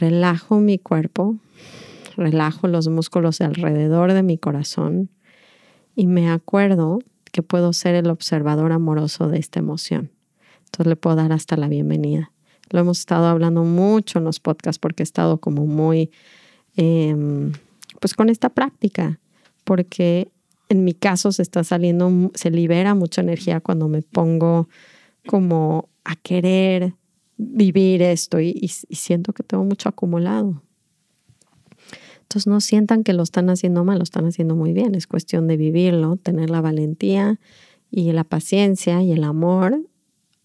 Relajo 0.00 0.58
mi 0.58 0.78
cuerpo, 0.78 1.36
relajo 2.16 2.66
los 2.66 2.88
músculos 2.88 3.40
alrededor 3.40 4.12
de 4.12 4.22
mi 4.24 4.38
corazón 4.38 5.10
y 5.94 6.06
me 6.06 6.30
acuerdo 6.30 6.98
que 7.30 7.42
puedo 7.42 7.72
ser 7.72 7.94
el 7.94 8.10
observador 8.10 8.72
amoroso 8.72 9.28
de 9.28 9.38
esta 9.38 9.60
emoción. 9.60 10.10
Entonces 10.64 10.86
le 10.86 10.96
puedo 10.96 11.16
dar 11.16 11.32
hasta 11.32 11.56
la 11.56 11.68
bienvenida. 11.68 12.32
Lo 12.70 12.80
hemos 12.80 12.98
estado 12.98 13.26
hablando 13.26 13.62
mucho 13.64 14.18
en 14.18 14.24
los 14.24 14.40
podcasts 14.40 14.78
porque 14.78 15.02
he 15.02 15.04
estado 15.04 15.38
como 15.38 15.66
muy... 15.66 16.10
Em, 16.76 17.52
pues 18.04 18.12
con 18.12 18.28
esta 18.28 18.50
práctica, 18.50 19.18
porque 19.64 20.30
en 20.68 20.84
mi 20.84 20.92
caso 20.92 21.32
se 21.32 21.40
está 21.40 21.64
saliendo, 21.64 22.30
se 22.34 22.50
libera 22.50 22.94
mucha 22.94 23.22
energía 23.22 23.62
cuando 23.62 23.88
me 23.88 24.02
pongo 24.02 24.68
como 25.26 25.88
a 26.04 26.14
querer 26.14 26.96
vivir 27.38 28.02
esto 28.02 28.40
y, 28.40 28.68
siento 28.68 29.32
que 29.32 29.42
tengo 29.42 29.64
mucho 29.64 29.88
acumulado. 29.88 30.60
Entonces 32.20 32.46
no 32.46 32.60
sientan 32.60 33.04
que 33.04 33.14
lo 33.14 33.22
están 33.22 33.48
haciendo 33.48 33.84
mal, 33.84 33.96
lo 33.96 34.04
están 34.04 34.26
haciendo 34.26 34.54
muy 34.54 34.74
bien. 34.74 34.94
Es 34.94 35.06
cuestión 35.06 35.46
de 35.46 35.56
vivirlo, 35.56 36.16
tener 36.16 36.50
la 36.50 36.60
valentía 36.60 37.40
y 37.90 38.12
la 38.12 38.24
paciencia 38.24 39.02
y 39.02 39.12
el 39.12 39.24
amor 39.24 39.80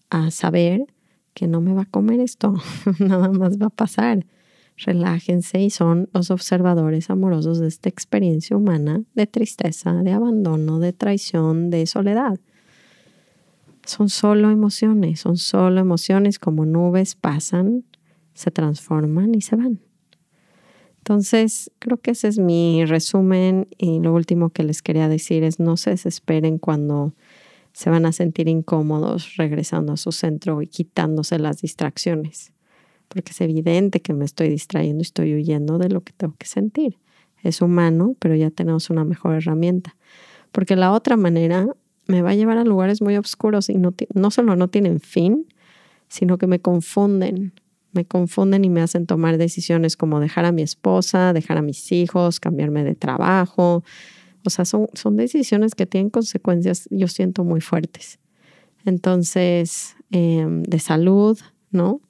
a 0.08 0.30
saber 0.30 0.86
que 1.34 1.46
no 1.46 1.60
me 1.60 1.74
va 1.74 1.82
a 1.82 1.90
comer 1.90 2.20
esto, 2.20 2.54
nada 3.00 3.28
más 3.28 3.58
va 3.58 3.66
a 3.66 3.68
pasar 3.68 4.24
relájense 4.84 5.60
y 5.60 5.70
son 5.70 6.08
los 6.12 6.30
observadores 6.30 7.10
amorosos 7.10 7.58
de 7.58 7.68
esta 7.68 7.88
experiencia 7.88 8.56
humana 8.56 9.02
de 9.14 9.26
tristeza, 9.26 9.92
de 9.94 10.12
abandono, 10.12 10.78
de 10.78 10.92
traición, 10.92 11.70
de 11.70 11.86
soledad. 11.86 12.38
son 13.86 14.08
solo 14.08 14.50
emociones, 14.50 15.20
son 15.20 15.36
solo 15.36 15.80
emociones 15.80 16.38
como 16.38 16.64
nubes 16.64 17.14
pasan, 17.14 17.84
se 18.34 18.50
transforman 18.50 19.34
y 19.34 19.40
se 19.40 19.56
van. 19.56 19.80
Entonces, 20.98 21.72
creo 21.78 21.96
que 21.96 22.10
ese 22.10 22.28
es 22.28 22.38
mi 22.38 22.84
resumen 22.84 23.68
y 23.78 24.00
lo 24.00 24.14
último 24.14 24.50
que 24.50 24.62
les 24.62 24.82
quería 24.82 25.08
decir 25.08 25.44
es 25.44 25.58
no 25.58 25.76
se 25.76 25.90
desesperen 25.90 26.58
cuando 26.58 27.14
se 27.72 27.90
van 27.90 28.04
a 28.04 28.12
sentir 28.12 28.48
incómodos 28.48 29.36
regresando 29.36 29.92
a 29.92 29.96
su 29.96 30.12
centro 30.12 30.60
y 30.60 30.66
quitándose 30.66 31.38
las 31.38 31.62
distracciones, 31.62 32.52
porque 33.10 33.32
es 33.32 33.40
evidente 33.40 34.00
que 34.00 34.14
me 34.14 34.24
estoy 34.24 34.48
distrayendo 34.48 35.00
y 35.00 35.02
estoy 35.02 35.34
huyendo 35.34 35.78
de 35.78 35.88
lo 35.88 36.00
que 36.02 36.12
tengo 36.12 36.34
que 36.38 36.46
sentir. 36.46 36.96
Es 37.42 37.60
humano, 37.60 38.14
pero 38.20 38.36
ya 38.36 38.50
tenemos 38.50 38.88
una 38.88 39.04
mejor 39.04 39.34
herramienta, 39.34 39.96
porque 40.52 40.76
la 40.76 40.92
otra 40.92 41.16
manera 41.16 41.66
me 42.06 42.22
va 42.22 42.30
a 42.30 42.34
llevar 42.34 42.56
a 42.58 42.64
lugares 42.64 43.02
muy 43.02 43.16
oscuros 43.16 43.68
y 43.68 43.74
no, 43.74 44.30
solo 44.30 44.54
no 44.54 44.68
tienen 44.68 45.00
fin, 45.00 45.46
sino 46.08 46.38
que 46.38 46.46
me 46.46 46.60
confunden, 46.60 47.52
me 47.92 48.04
confunden 48.04 48.64
y 48.64 48.70
me 48.70 48.80
hacen 48.80 49.06
tomar 49.06 49.38
decisiones 49.38 49.96
como 49.96 50.20
dejar 50.20 50.44
a 50.44 50.52
mi 50.52 50.62
esposa, 50.62 51.32
dejar 51.32 51.58
a 51.58 51.62
mis 51.62 51.90
hijos, 51.90 52.38
cambiarme 52.38 52.84
de 52.84 52.94
trabajo. 52.94 53.82
O 54.44 54.50
sea, 54.50 54.64
son, 54.64 54.86
son 54.94 55.16
decisiones 55.16 55.74
que 55.74 55.86
tienen 55.86 56.10
consecuencias, 56.10 56.86
yo 56.90 57.08
siento, 57.08 57.42
muy 57.42 57.60
fuertes. 57.60 58.20
Entonces, 58.84 59.96
em, 60.12 60.62
de 60.62 60.78
salud, 60.78 61.38
¿no? 61.72 62.00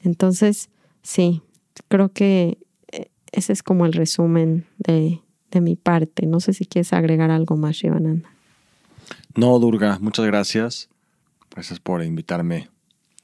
Entonces, 0.00 0.70
sí, 1.02 1.42
creo 1.88 2.10
que 2.10 2.58
eh, 2.92 3.10
ese 3.32 3.52
es 3.52 3.62
como 3.62 3.86
el 3.86 3.92
resumen 3.92 4.66
de, 4.78 5.20
de 5.50 5.60
mi 5.60 5.76
parte. 5.76 6.26
No 6.26 6.40
sé 6.40 6.52
si 6.52 6.66
quieres 6.66 6.92
agregar 6.92 7.30
algo 7.30 7.56
más, 7.56 7.76
Shivananda. 7.76 8.30
No, 9.34 9.58
Durga, 9.58 9.98
muchas 10.00 10.26
gracias. 10.26 10.88
Gracias 11.50 11.80
por 11.80 12.02
invitarme 12.02 12.68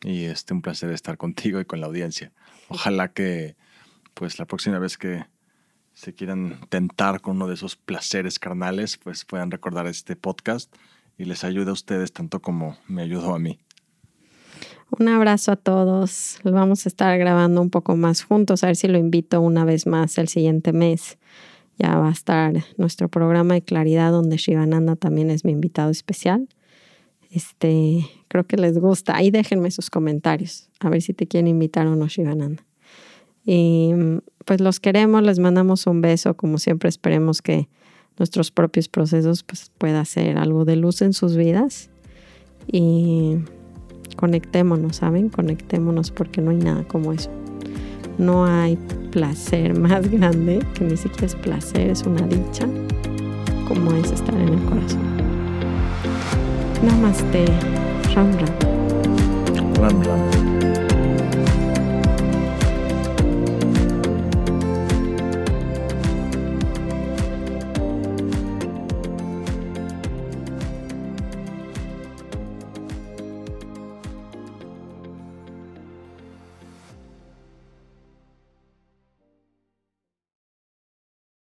y 0.03 0.25
este 0.25 0.53
un 0.53 0.63
placer 0.63 0.91
estar 0.91 1.17
contigo 1.17 1.61
y 1.61 1.65
con 1.65 1.81
la 1.81 1.87
audiencia. 1.87 2.33
Ojalá 2.69 3.13
que 3.13 3.57
pues 4.15 4.39
la 4.39 4.47
próxima 4.47 4.79
vez 4.79 4.99
que 4.99 5.25
se 5.93 6.15
quieran 6.15 6.61
tentar 6.69 7.21
con 7.21 7.37
uno 7.37 7.49
de 7.49 7.55
esos 7.55 7.77
placeres 7.77 8.39
carnales, 8.39 8.99
pues 8.99 9.25
puedan 9.25 9.51
recordar 9.51 9.87
este 9.87 10.17
podcast 10.17 10.75
y 11.17 11.25
les 11.25 11.45
ayude 11.45 11.71
a 11.71 11.75
ustedes 11.75 12.13
tanto 12.13 12.41
como 12.41 12.77
me 12.87 13.03
ayudó 13.03 13.35
a 13.35 13.39
mí. 13.39 13.59
Un 14.91 15.09
abrazo 15.09 15.53
a 15.53 15.57
todos. 15.57 16.39
Vamos 16.45 16.87
a 16.87 16.89
estar 16.89 17.19
grabando 17.19 17.61
un 17.61 17.71
poco 17.71 17.97
más 17.97 18.23
juntos, 18.23 18.63
a 18.63 18.69
ver 18.69 18.77
si 18.77 18.89
lo 18.89 18.99
invito 18.99 19.41
una 19.41 19.65
vez 19.65 19.87
más 19.87 20.17
el 20.19 20.29
siguiente 20.29 20.73
mes. 20.73 21.19
Ya 21.79 21.99
va 21.99 22.09
a 22.09 22.13
estar 22.13 22.55
nuestro 22.79 23.09
programa 23.09 23.55
de 23.55 23.63
claridad 23.63 24.11
donde 24.11 24.37
Shivananda 24.37 24.97
también 24.97 25.31
es 25.31 25.45
mi 25.45 25.53
invitado 25.53 25.91
especial. 25.91 26.49
Este, 27.31 28.07
creo 28.29 28.47
que 28.47 28.57
les 28.57 28.79
gusta. 28.79 29.17
Ahí 29.17 29.31
déjenme 29.31 29.71
sus 29.71 29.91
comentarios, 29.91 30.71
a 30.81 30.89
ver 30.89 31.03
si 31.03 31.13
te 31.13 31.27
quieren 31.27 31.49
invitar 31.49 31.87
o 31.87 31.97
no, 31.97 32.07
Shivananda. 32.07 32.65
Y 33.45 33.93
pues 34.45 34.61
los 34.61 34.81
queremos, 34.81 35.23
les 35.23 35.39
mandamos 35.39 35.87
un 35.87 36.01
beso, 36.01 36.35
como 36.37 36.59
siempre 36.59 36.89
esperemos 36.89 37.43
que 37.43 37.69
nuestros 38.19 38.51
propios 38.51 38.89
procesos 38.89 39.43
pues 39.43 39.71
pueda 39.77 40.05
ser 40.05 40.39
algo 40.39 40.65
de 40.65 40.77
luz 40.77 41.03
en 41.03 41.13
sus 41.13 41.37
vidas 41.37 41.91
y 42.67 43.37
conectémonos, 44.17 44.97
¿saben? 44.97 45.29
Conectémonos 45.29 46.11
porque 46.11 46.41
no 46.41 46.51
hay 46.51 46.57
nada 46.57 46.85
como 46.85 47.13
eso. 47.13 47.31
No 48.19 48.47
hay 48.47 48.77
placer 49.13 49.79
más 49.79 50.11
grande, 50.11 50.61
que 50.75 50.85
ni 50.85 50.97
siquiera 50.97 51.27
es 51.27 51.35
placer, 51.35 51.91
es 51.91 52.03
una 52.03 52.27
dicha, 52.27 52.67
como 53.69 53.93
es 53.93 54.11
estar 54.11 54.35
en 54.35 54.49
el 54.49 54.65
corazón. 54.65 55.01
Namaste. 56.83 57.45
Ram 58.15 58.33
Ram. 58.33 59.75
Ram 59.81 60.03
Ram. 60.03 60.86